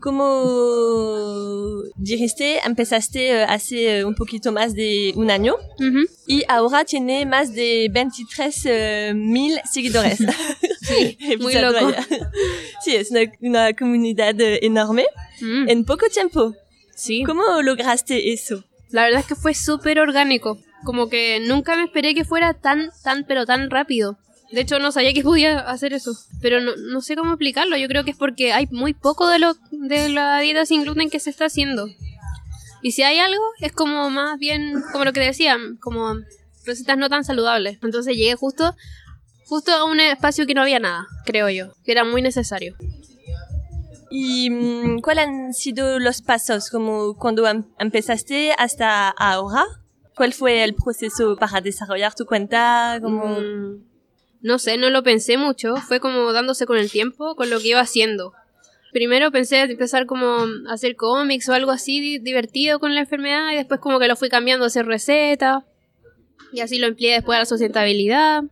Como 0.00 1.82
dijiste, 1.96 2.58
empezaste 2.64 3.28
eh, 3.30 3.44
hace 3.44 3.98
eh, 3.98 4.04
un 4.04 4.14
poquito 4.14 4.52
más 4.52 4.74
de 4.74 5.12
un 5.16 5.30
año 5.30 5.54
Ujú. 5.78 6.00
y 6.26 6.42
ahora 6.48 6.84
tiene 6.84 7.26
más 7.26 7.52
de 7.54 7.88
23 7.92 9.14
mil 9.14 9.60
seguidores. 9.70 10.18
Sí, 10.84 11.16
muy 11.40 11.54
loco. 11.54 11.92
Sí, 12.84 12.94
es 12.94 13.10
una, 13.10 13.20
una 13.40 13.72
comunidad 13.72 14.34
enorme 14.38 15.06
Mm, 15.40 15.68
en 15.68 15.84
poco 15.84 16.06
tiempo. 16.08 16.54
sí. 16.94 17.24
¿Cómo 17.24 17.42
lograste 17.62 18.32
eso? 18.32 18.62
La 18.90 19.02
verdad 19.04 19.20
es 19.20 19.26
que 19.26 19.34
fue 19.34 19.52
súper 19.54 19.98
orgánico. 19.98 20.58
Como 20.84 21.08
que 21.08 21.40
nunca 21.40 21.76
me 21.76 21.84
esperé 21.84 22.14
que 22.14 22.24
fuera 22.24 22.54
tan, 22.54 22.90
tan, 23.02 23.24
pero 23.24 23.46
tan 23.46 23.70
rápido. 23.70 24.18
De 24.52 24.60
hecho, 24.60 24.78
no 24.78 24.92
sabía 24.92 25.12
que 25.12 25.22
podía 25.22 25.58
hacer 25.58 25.92
eso. 25.92 26.12
Pero 26.40 26.60
no, 26.60 26.76
no 26.76 27.00
sé 27.00 27.16
cómo 27.16 27.32
explicarlo. 27.32 27.76
Yo 27.76 27.88
creo 27.88 28.04
que 28.04 28.12
es 28.12 28.16
porque 28.16 28.52
hay 28.52 28.68
muy 28.70 28.94
poco 28.94 29.26
de, 29.28 29.38
lo, 29.38 29.54
de 29.70 30.08
la 30.10 30.38
dieta 30.40 30.66
sin 30.66 30.82
gluten 30.82 31.10
que 31.10 31.18
se 31.18 31.30
está 31.30 31.46
haciendo. 31.46 31.88
Y 32.82 32.92
si 32.92 33.02
hay 33.02 33.18
algo, 33.18 33.42
es 33.60 33.72
como 33.72 34.10
más 34.10 34.38
bien, 34.38 34.82
como 34.92 35.04
lo 35.04 35.12
que 35.12 35.20
decía, 35.20 35.56
como 35.80 36.16
recetas 36.66 36.98
no 36.98 37.08
tan 37.08 37.24
saludables. 37.24 37.78
Entonces 37.82 38.16
llegué 38.16 38.34
justo, 38.34 38.76
justo 39.46 39.72
a 39.72 39.84
un 39.84 40.00
espacio 40.00 40.46
que 40.46 40.54
no 40.54 40.62
había 40.62 40.78
nada, 40.78 41.06
creo 41.24 41.48
yo. 41.48 41.72
Que 41.84 41.92
era 41.92 42.04
muy 42.04 42.20
necesario. 42.20 42.76
¿Y 44.10 44.50
mm, 44.50 45.00
cuáles 45.00 45.26
han 45.26 45.54
sido 45.54 45.98
los 45.98 46.22
pasos 46.22 46.70
como 46.70 47.16
cuando 47.16 47.48
em- 47.48 47.64
empezaste 47.78 48.52
hasta 48.56 49.08
ahora? 49.08 49.64
¿Cuál 50.16 50.32
fue 50.32 50.62
el 50.64 50.74
proceso 50.74 51.36
para 51.36 51.60
desarrollar 51.60 52.14
tu 52.14 52.24
cuenta? 52.26 52.98
Como... 53.02 53.40
Mm, 53.40 53.84
no 54.42 54.58
sé, 54.58 54.76
no 54.76 54.90
lo 54.90 55.02
pensé 55.02 55.38
mucho. 55.38 55.76
Fue 55.76 56.00
como 56.00 56.32
dándose 56.32 56.66
con 56.66 56.76
el 56.78 56.90
tiempo, 56.90 57.34
con 57.34 57.50
lo 57.50 57.58
que 57.60 57.68
iba 57.68 57.80
haciendo. 57.80 58.32
Primero 58.92 59.32
pensé 59.32 59.60
empezar 59.62 60.06
como 60.06 60.26
a 60.68 60.72
hacer 60.72 60.94
cómics 60.96 61.48
o 61.48 61.54
algo 61.54 61.72
así 61.72 62.00
di- 62.00 62.18
divertido 62.18 62.78
con 62.78 62.94
la 62.94 63.00
enfermedad 63.00 63.50
y 63.52 63.56
después 63.56 63.80
como 63.80 63.98
que 63.98 64.06
lo 64.06 64.14
fui 64.16 64.28
cambiando 64.28 64.64
a 64.64 64.68
hacer 64.68 64.86
recetas. 64.86 65.64
Y 66.52 66.60
así 66.60 66.78
lo 66.78 66.86
empleé 66.86 67.14
después 67.14 67.34
a 67.36 67.40
la 67.40 67.46
sustentabilidad. 67.46 68.44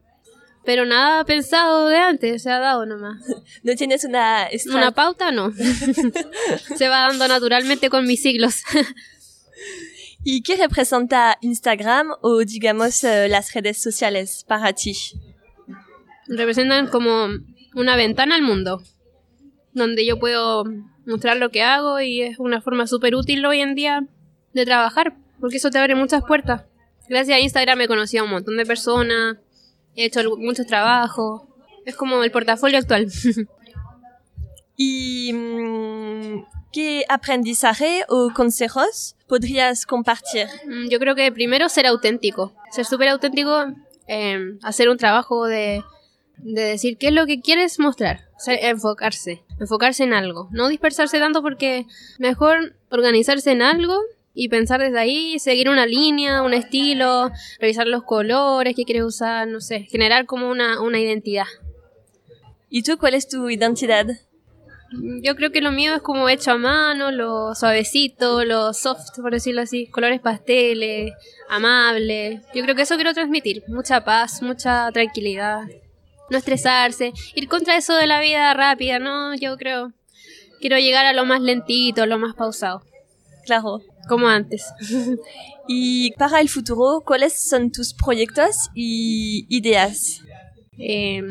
Pero 0.65 0.87
nada 0.87 1.25
pensado 1.25 1.89
de 1.89 1.99
antes, 1.99 2.43
se 2.43 2.51
ha 2.51 2.59
dado 2.59 2.87
nomás. 2.87 3.21
¿No 3.63 3.75
tienes 3.77 4.05
una... 4.05 4.49
Una 4.73 4.91
pauta 4.93 5.31
no. 5.31 5.53
se 6.77 6.89
va 6.89 7.09
dando 7.09 7.29
naturalmente 7.29 7.91
con 7.91 8.07
mis 8.07 8.23
siglos. 8.23 8.63
¿Y 10.25 10.43
qué 10.43 10.57
representa 10.57 11.37
Instagram 11.41 12.13
o 12.21 12.39
digamos 12.41 13.03
eh, 13.05 13.29
las 13.29 13.53
redes 13.53 13.83
sociales 13.83 14.45
para 14.47 14.73
ti? 14.73 14.95
representan 16.27 16.87
como 16.89 17.29
una 17.75 17.97
ventana 17.97 18.35
al 18.35 18.43
mundo, 18.43 18.83
donde 19.73 20.07
yo 20.07 20.19
puedo 20.19 20.65
mostrar 21.07 21.37
lo 21.37 21.51
que 21.51 21.63
hago 21.63 22.01
y 22.01 22.23
es 22.23 22.39
una 22.39 22.61
forma 22.61 22.87
súper 22.87 23.15
útil 23.15 23.45
hoy 23.45 23.61
en 23.61 23.75
día 23.75 24.07
de 24.53 24.65
trabajar, 24.65 25.17
porque 25.41 25.57
eso 25.57 25.71
te 25.71 25.79
abre 25.79 25.95
muchas 25.95 26.23
puertas. 26.25 26.65
Gracias 27.09 27.37
a 27.37 27.41
Instagram 27.41 27.81
he 27.81 27.89
conocido 27.89 28.23
a 28.23 28.27
un 28.27 28.33
montón 28.33 28.57
de 28.57 28.67
personas, 28.67 29.39
he 29.95 30.07
hecho 30.07 30.21
muchos 30.39 30.67
trabajos, 30.67 31.43
es 31.85 31.97
como 31.97 32.23
el 32.23 32.31
portafolio 32.31 32.79
actual. 32.79 33.09
¿Y 34.77 35.33
mm, 35.33 36.45
qué 36.73 37.05
aprendizaje 37.09 38.05
o 38.09 38.31
consejos 38.35 39.17
podrías 39.27 39.87
compartir? 39.87 40.47
Mm, 40.67 40.89
yo 40.89 40.99
creo 40.99 41.15
que 41.15 41.31
primero 41.33 41.69
ser 41.69 41.87
auténtico, 41.87 42.55
ser 42.71 42.85
súper 42.85 43.09
auténtico, 43.09 43.67
eh, 44.09 44.57
hacer 44.63 44.89
un 44.89 44.97
trabajo 44.97 45.47
de, 45.47 45.83
de 46.39 46.63
decir 46.63 46.99
qué 46.99 47.09
es 47.09 47.13
lo 47.13 47.27
que 47.27 47.41
quieres 47.41 47.79
mostrar, 47.79 48.29
o 48.37 48.41
sea, 48.41 48.55
enfocarse, 48.55 49.43
enfocarse 49.61 50.05
en 50.05 50.13
algo, 50.13 50.49
no 50.51 50.69
dispersarse 50.69 51.19
tanto 51.19 51.43
porque 51.43 51.87
mejor 52.19 52.75
organizarse 52.91 53.53
en 53.53 53.63
algo 53.63 53.99
y 54.35 54.49
pensar 54.49 54.81
desde 54.81 54.99
ahí, 54.99 55.39
seguir 55.39 55.69
una 55.69 55.87
línea, 55.87 56.43
un 56.43 56.55
estilo, 56.55 57.31
revisar 57.61 57.87
los 57.87 58.03
colores 58.05 58.75
que 58.75 58.85
quieres 58.85 59.05
usar, 59.05 59.47
no 59.47 59.61
sé, 59.61 59.83
generar 59.91 60.27
como 60.27 60.51
una, 60.51 60.81
una 60.81 60.99
identidad. 60.99 61.47
¿Y 62.71 62.83
tú 62.83 62.97
cuál 62.97 63.15
es 63.15 63.29
tu 63.29 63.51
identidad? 63.51 64.07
Mm, 64.93 65.23
Yo 65.23 65.35
creo 65.37 65.51
que 65.53 65.61
lo 65.61 65.73
mío 65.73 65.95
es 65.95 66.03
como 66.03 66.29
hecho 66.29 66.53
a 66.53 66.59
mano, 66.59 67.11
lo 67.11 67.55
suavecito, 67.55 68.45
lo 68.45 68.73
soft, 68.73 69.17
por 69.17 69.33
decirlo 69.33 69.63
así, 69.63 69.87
colores 69.87 70.21
pasteles, 70.21 71.13
amable. 71.49 72.41
Yo 72.55 72.63
creo 72.63 72.75
que 72.75 72.83
eso 72.83 72.97
quiero 72.97 73.15
transmitir, 73.15 73.63
mucha 73.69 74.05
paz, 74.05 74.43
mucha 74.43 74.91
tranquilidad, 74.93 75.63
no 76.31 76.39
estresarse, 76.39 77.13
ir 77.35 77.49
contra 77.49 77.77
eso 77.77 77.95
de 77.95 78.07
la 78.07 78.21
vida 78.21 78.53
rápida, 78.55 78.99
¿no? 78.99 79.35
Yo 79.37 79.57
creo, 79.57 79.93
quiero 80.61 80.79
llegar 80.79 81.07
a 81.07 81.13
lo 81.13 81.25
más 81.25 81.41
lentito, 81.41 82.07
lo 82.07 82.19
más 82.19 82.35
pausado, 82.35 82.83
Claro. 83.45 83.81
como 84.09 84.29
antes. 84.29 84.65
Y 85.69 86.11
para 86.15 86.41
el 86.41 86.49
futuro, 86.49 87.03
¿cuáles 87.07 87.41
son 87.49 87.71
tus 87.71 87.95
proyectos 87.95 88.69
y 88.75 89.47
ideas? 89.49 90.21
Eh, 90.77 91.23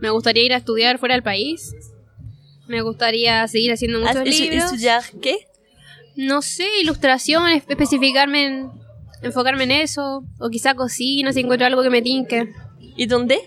me 0.00 0.10
gustaría 0.10 0.42
ir 0.44 0.52
a 0.52 0.56
estudiar 0.56 0.98
fuera 0.98 1.14
del 1.14 1.22
país. 1.22 1.72
Me 2.68 2.82
gustaría 2.82 3.46
seguir 3.48 3.72
haciendo 3.72 3.98
muchos 4.00 4.16
¿Has- 4.16 4.26
estu- 4.26 4.40
libros. 4.50 4.64
¿Estudiar 4.66 5.02
qué? 5.20 5.38
No 6.16 6.42
sé, 6.42 6.66
ilustración, 6.82 7.44
espe- 7.50 7.70
especificarme 7.70 8.46
en, 8.46 8.70
enfocarme 9.22 9.64
en 9.64 9.70
eso, 9.72 10.24
o 10.38 10.48
quizá 10.50 10.74
cocina 10.74 11.32
si 11.32 11.40
encuentro 11.40 11.66
algo 11.66 11.82
que 11.82 11.90
me 11.90 12.02
tinque. 12.02 12.52
¿Y 12.96 13.06
dónde? 13.06 13.38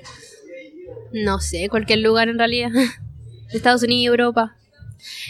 No 1.13 1.39
sé, 1.39 1.69
cualquier 1.69 1.99
lugar 1.99 2.29
en 2.29 2.37
realidad. 2.37 2.69
Estados 3.53 3.83
Unidos, 3.83 4.13
Europa. 4.13 4.55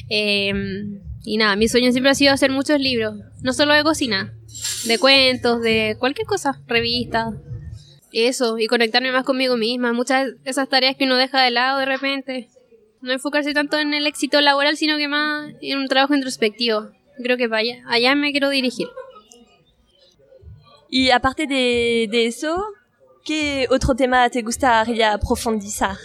Eh, 0.10 0.54
y 1.24 1.38
nada, 1.38 1.56
mi 1.56 1.68
sueño 1.68 1.92
siempre 1.92 2.12
ha 2.12 2.16
sido 2.16 2.34
hacer 2.34 2.52
muchos 2.52 2.80
libros, 2.80 3.16
no 3.42 3.54
solo 3.54 3.74
de 3.74 3.84
cocina, 3.84 4.34
de 4.86 4.98
cuentos, 5.00 5.62
de 5.62 5.96
cualquier 6.00 6.28
cosa, 6.28 6.62
revistas. 6.68 7.34
Eso, 8.12 8.58
y 8.58 8.68
conectarme 8.68 9.12
más 9.12 9.24
conmigo 9.24 9.56
misma, 9.58 9.94
muchas 9.94 10.28
de 10.44 10.50
esas 10.50 10.68
tareas 10.68 10.96
que 10.98 11.06
uno 11.06 11.16
deja 11.18 11.42
de 11.42 11.52
lado 11.52 11.80
de 11.80 11.86
repente. 11.86 12.50
No 13.02 13.12
enfocarse 13.12 13.54
tanto 13.54 13.78
en 13.80 13.94
el 13.94 14.06
éxito 14.06 14.42
laboral, 14.42 14.78
sino 14.78 14.98
que 14.98 15.08
más 15.08 15.52
en 15.62 15.80
un 15.80 15.88
trabajo 15.88 16.14
introspectivo. 16.14 16.92
Creo 17.18 17.38
que 17.38 17.48
vaya, 17.48 17.84
allá 17.88 18.16
me 18.16 18.32
quiero 18.32 18.50
dirigir. 18.50 18.88
Y 20.90 21.10
aparte 21.12 21.48
de, 21.48 22.08
de 22.12 22.26
eso, 22.26 22.64
¿qué 23.24 23.68
otro 23.70 23.96
tema 23.96 24.30
te 24.30 24.42
gustaría 24.42 25.18
profundizar? 25.18 25.98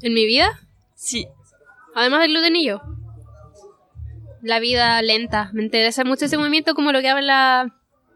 ¿En 0.00 0.14
mi 0.14 0.26
vida? 0.26 0.60
Sí. 0.94 1.28
Además 1.94 2.22
del 2.22 2.32
glutenillo. 2.32 2.80
La 4.40 4.58
vida 4.58 5.00
lenta. 5.02 5.50
Me 5.52 5.62
interesa 5.62 6.04
mucho 6.04 6.24
ese 6.24 6.38
movimiento 6.38 6.74
como 6.74 6.92
lo 6.92 7.00
que 7.00 7.08
habla 7.08 7.74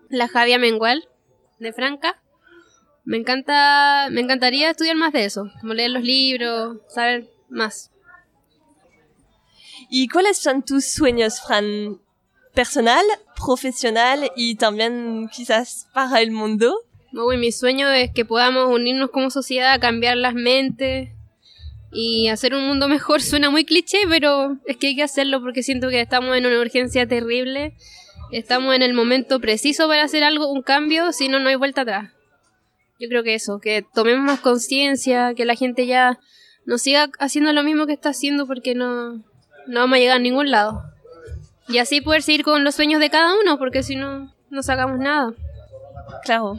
la 0.08 0.28
Javia 0.28 0.58
Mengual 0.58 1.08
de 1.58 1.72
Franca. 1.72 2.20
Me 3.04 3.16
encanta, 3.16 4.08
me 4.10 4.20
encantaría 4.20 4.70
estudiar 4.70 4.96
más 4.96 5.12
de 5.12 5.24
eso, 5.24 5.50
como 5.60 5.74
leer 5.74 5.90
los 5.90 6.02
libros, 6.02 6.78
saber 6.88 7.28
más. 7.48 7.92
¿Y 9.88 10.08
cuáles 10.08 10.38
son 10.38 10.62
tus 10.62 10.84
sueños, 10.84 11.40
Fran? 11.40 12.00
Personal, 12.54 13.04
profesional 13.36 14.30
y 14.34 14.56
también 14.56 15.28
quizás 15.32 15.88
para 15.92 16.20
el 16.20 16.30
mundo. 16.30 16.80
Uy, 17.12 17.36
mi 17.36 17.52
sueño 17.52 17.88
es 17.90 18.10
que 18.12 18.24
podamos 18.24 18.72
unirnos 18.74 19.10
como 19.10 19.30
sociedad 19.30 19.72
a 19.72 19.80
cambiar 19.80 20.16
las 20.16 20.34
mentes 20.34 21.10
y 21.92 22.28
hacer 22.28 22.54
un 22.54 22.66
mundo 22.66 22.88
mejor. 22.88 23.22
Suena 23.22 23.50
muy 23.50 23.64
cliché, 23.64 23.98
pero 24.08 24.58
es 24.66 24.76
que 24.76 24.88
hay 24.88 24.96
que 24.96 25.02
hacerlo 25.02 25.40
porque 25.40 25.62
siento 25.62 25.88
que 25.88 26.00
estamos 26.00 26.36
en 26.36 26.46
una 26.46 26.60
urgencia 26.60 27.06
terrible. 27.06 27.74
Estamos 28.32 28.74
en 28.74 28.82
el 28.82 28.92
momento 28.92 29.40
preciso 29.40 29.86
para 29.86 30.02
hacer 30.02 30.24
algo, 30.24 30.50
un 30.50 30.62
cambio, 30.62 31.12
si 31.12 31.28
no, 31.28 31.38
no 31.38 31.48
hay 31.48 31.54
vuelta 31.54 31.82
atrás. 31.82 32.12
Yo 32.98 33.08
creo 33.08 33.22
que 33.22 33.34
eso, 33.34 33.60
que 33.60 33.84
tomemos 33.94 34.24
más 34.24 34.40
conciencia, 34.40 35.34
que 35.34 35.44
la 35.44 35.54
gente 35.54 35.86
ya 35.86 36.18
no 36.64 36.78
siga 36.78 37.10
haciendo 37.18 37.52
lo 37.52 37.62
mismo 37.62 37.86
que 37.86 37.92
está 37.92 38.08
haciendo 38.08 38.46
porque 38.46 38.74
no, 38.74 39.22
no 39.66 39.80
vamos 39.80 39.96
a 39.96 40.00
llegar 40.00 40.16
a 40.16 40.20
ningún 40.20 40.50
lado. 40.50 40.82
Y 41.68 41.78
así 41.78 42.00
poder 42.00 42.22
seguir 42.22 42.44
con 42.44 42.64
los 42.64 42.74
sueños 42.74 43.00
de 43.00 43.10
cada 43.10 43.34
uno, 43.38 43.58
porque 43.58 43.82
si 43.82 43.96
no, 43.96 44.32
no 44.50 44.62
sacamos 44.62 44.98
nada. 44.98 45.32
Claro. 46.24 46.58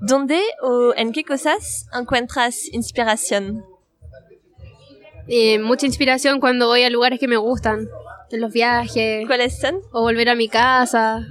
¿Dónde 0.00 0.40
o 0.62 0.94
en 0.96 1.12
qué 1.12 1.24
cosas 1.24 1.86
encuentras 1.98 2.68
inspiración? 2.72 3.64
Eh, 5.26 5.58
mucha 5.58 5.86
inspiración 5.86 6.40
cuando 6.40 6.66
voy 6.66 6.82
a 6.82 6.90
lugares 6.90 7.18
que 7.18 7.28
me 7.28 7.36
gustan, 7.36 7.88
en 8.30 8.40
los 8.40 8.52
viajes. 8.52 9.26
¿Cuáles 9.26 9.58
son? 9.58 9.80
O 9.92 10.02
volver 10.02 10.28
a 10.28 10.34
mi 10.34 10.48
casa. 10.48 11.26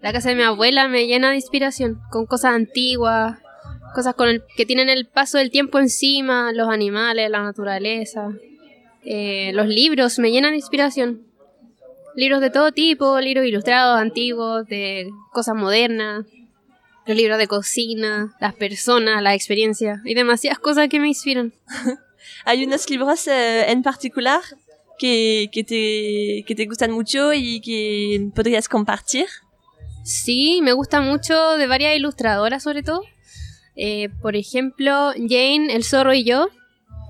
La 0.00 0.12
casa 0.12 0.30
de 0.30 0.36
mi 0.36 0.42
abuela 0.42 0.88
me 0.88 1.06
llena 1.06 1.30
de 1.30 1.36
inspiración, 1.36 2.00
con 2.10 2.26
cosas 2.26 2.54
antiguas, 2.54 3.38
cosas 3.94 4.14
con 4.14 4.28
el, 4.28 4.44
que 4.56 4.66
tienen 4.66 4.88
el 4.88 5.06
paso 5.06 5.38
del 5.38 5.50
tiempo 5.50 5.78
encima, 5.78 6.52
los 6.52 6.68
animales, 6.68 7.30
la 7.30 7.42
naturaleza. 7.42 8.28
Eh, 9.04 9.52
los 9.54 9.66
libros 9.66 10.18
me 10.18 10.30
llenan 10.30 10.52
de 10.52 10.56
inspiración. 10.56 11.22
Libros 12.16 12.40
de 12.40 12.50
todo 12.50 12.72
tipo, 12.72 13.20
libros 13.20 13.46
ilustrados, 13.46 14.00
antiguos, 14.00 14.66
de 14.66 15.10
cosas 15.32 15.56
modernas, 15.56 16.24
los 17.06 17.16
libros 17.16 17.38
de 17.38 17.46
cocina, 17.46 18.34
las 18.40 18.54
personas, 18.54 19.22
la 19.22 19.34
experiencia. 19.34 20.00
Hay 20.06 20.14
demasiadas 20.14 20.58
cosas 20.58 20.88
que 20.88 21.00
me 21.00 21.08
inspiran. 21.08 21.52
¿Hay 22.44 22.64
unos 22.64 22.88
libros 22.88 23.26
eh, 23.26 23.70
en 23.70 23.82
particular 23.82 24.40
que, 24.98 25.50
que, 25.52 25.64
te, 25.64 26.44
que 26.46 26.54
te 26.54 26.66
gustan 26.66 26.92
mucho 26.92 27.32
y 27.32 27.60
que 27.60 28.30
podrías 28.34 28.68
compartir? 28.68 29.26
Sí, 30.04 30.60
me 30.62 30.72
gusta 30.72 31.00
mucho 31.00 31.56
de 31.56 31.66
varias 31.66 31.96
ilustradoras 31.96 32.62
sobre 32.62 32.82
todo. 32.82 33.02
Eh, 33.76 34.08
por 34.22 34.36
ejemplo, 34.36 35.12
Jane, 35.16 35.74
El 35.74 35.84
zorro 35.84 36.14
y 36.14 36.24
yo, 36.24 36.48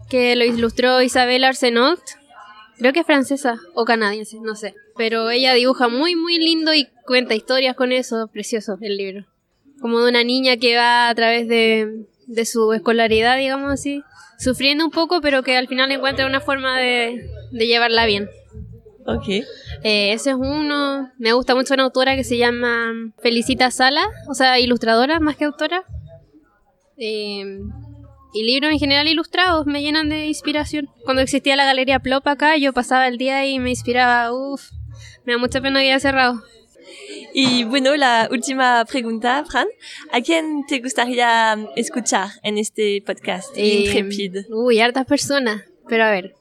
que 0.08 0.36
lo 0.36 0.44
ilustró 0.44 1.02
Isabel 1.02 1.44
Arsenault. 1.44 2.00
Creo 2.78 2.92
que 2.92 3.00
es 3.00 3.06
francesa 3.06 3.58
o 3.74 3.84
canadiense, 3.84 4.38
no 4.40 4.56
sé. 4.56 4.74
Pero 4.96 5.30
ella 5.30 5.54
dibuja 5.54 5.88
muy, 5.88 6.16
muy 6.16 6.38
lindo 6.38 6.74
y 6.74 6.88
cuenta 7.06 7.34
historias 7.34 7.76
con 7.76 7.92
eso. 7.92 8.28
Precioso 8.32 8.78
el 8.80 8.96
libro. 8.96 9.26
Como 9.80 10.00
de 10.00 10.10
una 10.10 10.24
niña 10.24 10.56
que 10.56 10.76
va 10.76 11.08
a 11.08 11.14
través 11.14 11.48
de, 11.48 12.06
de 12.26 12.44
su 12.46 12.72
escolaridad, 12.72 13.36
digamos 13.36 13.72
así. 13.72 14.02
Sufriendo 14.38 14.84
un 14.84 14.90
poco, 14.90 15.20
pero 15.20 15.42
que 15.42 15.56
al 15.56 15.68
final 15.68 15.90
encuentra 15.92 16.26
una 16.26 16.40
forma 16.40 16.78
de, 16.78 17.28
de 17.52 17.66
llevarla 17.66 18.06
bien. 18.06 18.28
Ok. 19.06 19.28
Eh, 19.28 20.12
ese 20.12 20.30
es 20.30 20.36
uno. 20.36 21.12
Me 21.18 21.32
gusta 21.32 21.54
mucho 21.54 21.74
una 21.74 21.84
autora 21.84 22.16
que 22.16 22.24
se 22.24 22.38
llama 22.38 22.92
Felicita 23.18 23.70
Sala, 23.70 24.08
o 24.28 24.34
sea, 24.34 24.58
ilustradora 24.58 25.20
más 25.20 25.36
que 25.36 25.44
autora. 25.44 25.84
Eh, 26.96 27.60
y 28.34 28.42
libros 28.42 28.72
en 28.72 28.78
general 28.78 29.08
ilustrados 29.08 29.64
me 29.66 29.80
llenan 29.80 30.08
de 30.08 30.26
inspiración. 30.26 30.90
Cuando 31.04 31.22
existía 31.22 31.56
la 31.56 31.64
Galería 31.64 32.00
Plop 32.00 32.26
acá, 32.26 32.56
yo 32.56 32.72
pasaba 32.72 33.06
el 33.06 33.16
día 33.16 33.46
y 33.46 33.58
me 33.60 33.70
inspiraba. 33.70 34.32
Uf, 34.32 34.70
me 35.24 35.32
da 35.32 35.38
mucha 35.38 35.60
pena 35.60 35.80
que 35.80 35.86
haya 35.86 36.00
cerrado. 36.00 36.42
Y 37.32 37.64
bueno, 37.64 37.96
la 37.96 38.28
última 38.30 38.84
pregunta, 38.84 39.44
Fran. 39.48 39.66
¿A 40.12 40.20
quién 40.20 40.64
te 40.66 40.80
gustaría 40.80 41.56
escuchar 41.76 42.28
en 42.42 42.58
este 42.58 43.02
podcast 43.06 43.56
Eh, 43.56 43.84
Intrépide? 43.86 44.46
Uy, 44.50 44.80
hartas 44.80 45.06
personas. 45.06 45.62
Pero 45.88 46.04
a 46.04 46.10
ver, 46.10 46.34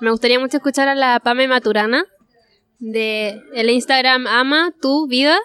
me 0.00 0.10
gustaría 0.10 0.38
mucho 0.38 0.56
escuchar 0.56 0.88
a 0.88 0.94
la 0.94 1.20
Pame 1.20 1.48
Maturana 1.48 2.04
de 2.78 3.40
el 3.54 3.70
Instagram 3.70 4.26
Ama 4.26 4.72
Tu 4.80 5.06
Vida, 5.06 5.38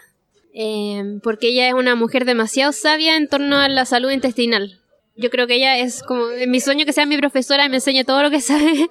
eh, 0.53 1.19
porque 1.23 1.49
ella 1.49 1.67
es 1.67 1.73
una 1.73 1.95
mujer 1.95 2.25
demasiado 2.25 2.71
sabia 2.71 3.15
en 3.15 3.27
torno 3.27 3.57
a 3.57 3.69
la 3.69 3.85
salud 3.85 4.11
intestinal. 4.11 4.78
Yo 5.19 5.29
creo 5.29 5.47
que 5.47 5.55
ella 5.55 5.77
es 5.77 6.01
como 6.01 6.27
mi 6.47 6.61
sueño 6.61 6.85
que 6.85 6.93
sea 6.93 7.05
mi 7.05 7.17
profesora 7.17 7.65
y 7.65 7.69
me 7.69 7.75
enseñe 7.75 8.05
todo 8.05 8.23
lo 8.23 8.29
que 8.29 8.41
sabe. 8.41 8.89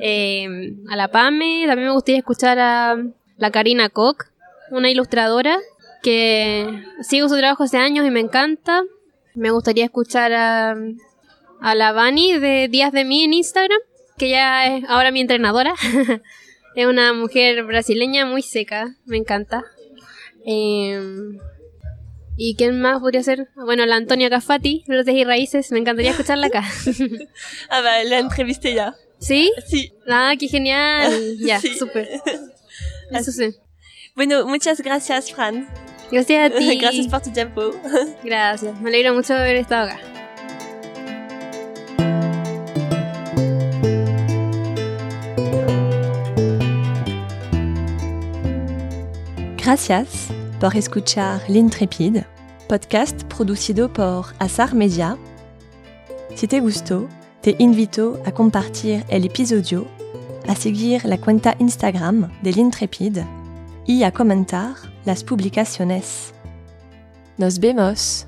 Eh, 0.00 0.74
a 0.88 0.96
la 0.96 1.08
Pame, 1.08 1.64
también 1.66 1.88
me 1.88 1.94
gustaría 1.94 2.18
escuchar 2.18 2.58
a 2.58 2.96
la 3.36 3.50
Karina 3.50 3.88
Koch, 3.88 4.24
una 4.70 4.90
ilustradora 4.90 5.58
que 6.02 6.84
sigo 7.02 7.28
su 7.28 7.36
trabajo 7.36 7.64
hace 7.64 7.78
años 7.78 8.06
y 8.06 8.10
me 8.10 8.20
encanta. 8.20 8.82
Me 9.34 9.50
gustaría 9.50 9.84
escuchar 9.84 10.32
a, 10.32 10.76
a 11.60 11.74
la 11.74 11.92
Vani 11.92 12.38
de 12.38 12.68
Días 12.68 12.92
de 12.92 13.04
Mí 13.04 13.24
en 13.24 13.32
Instagram, 13.32 13.80
que 14.18 14.28
ya 14.28 14.66
es 14.66 14.84
ahora 14.88 15.10
mi 15.10 15.20
entrenadora. 15.20 15.74
es 16.76 16.86
una 16.86 17.12
mujer 17.12 17.64
brasileña 17.64 18.26
muy 18.26 18.42
seca, 18.42 18.96
me 19.06 19.16
encanta. 19.16 19.64
Eh, 20.46 21.00
¿Y 22.36 22.56
quién 22.56 22.80
más 22.80 23.00
podría 23.00 23.22
ser? 23.22 23.48
Bueno, 23.54 23.86
la 23.86 23.96
Antonia 23.96 24.28
Cafati, 24.28 24.84
Brotes 24.88 25.14
y 25.14 25.24
Raíces, 25.24 25.70
me 25.70 25.78
encantaría 25.78 26.10
escucharla 26.10 26.48
acá. 26.48 26.64
Ah, 27.70 27.80
bah, 27.80 28.02
la 28.04 28.18
entrevisté 28.18 28.74
ya. 28.74 28.94
¿Sí? 29.18 29.52
Sí. 29.66 29.92
Ah, 30.08 30.34
qué 30.38 30.48
genial. 30.48 31.12
Ya, 31.38 31.60
Sí. 31.60 31.76
súper. 31.78 32.08
Eso 33.10 33.30
sí. 33.32 33.54
Bueno, 34.16 34.46
muchas 34.46 34.80
gracias, 34.80 35.32
Fran. 35.32 35.68
Gracias 36.10 36.52
a 36.52 36.56
ti. 36.56 36.78
gracias 36.78 37.06
por 37.08 37.22
tu 37.22 37.30
tiempo. 37.32 37.70
Gracias. 38.22 38.80
Me 38.80 38.88
alegro 38.88 39.14
mucho 39.14 39.32
de 39.34 39.40
haber 39.40 39.56
estado 39.56 39.90
acá. 39.90 40.00
Gracias 49.56 50.28
por 50.64 50.76
escuchar 50.76 51.42
L'Intrépide, 51.46 52.24
podcast 52.70 53.22
producido 53.24 53.92
por 53.92 54.28
Azar 54.38 54.74
Media. 54.74 55.18
Si 56.34 56.48
te 56.48 56.58
gustó, 56.60 57.06
te 57.42 57.54
invito 57.58 58.18
a 58.24 58.32
compartir 58.32 59.04
el 59.10 59.26
episodio, 59.26 59.86
a 60.48 60.54
seguir 60.54 61.04
la 61.04 61.18
cuenta 61.18 61.54
Instagram 61.58 62.32
de 62.42 62.52
L'Intrépide 62.52 63.26
y 63.84 64.04
a 64.04 64.10
comentar 64.10 64.74
las 65.04 65.22
publicaciones. 65.22 66.32
Nos 67.36 67.58
vemos 67.58 68.26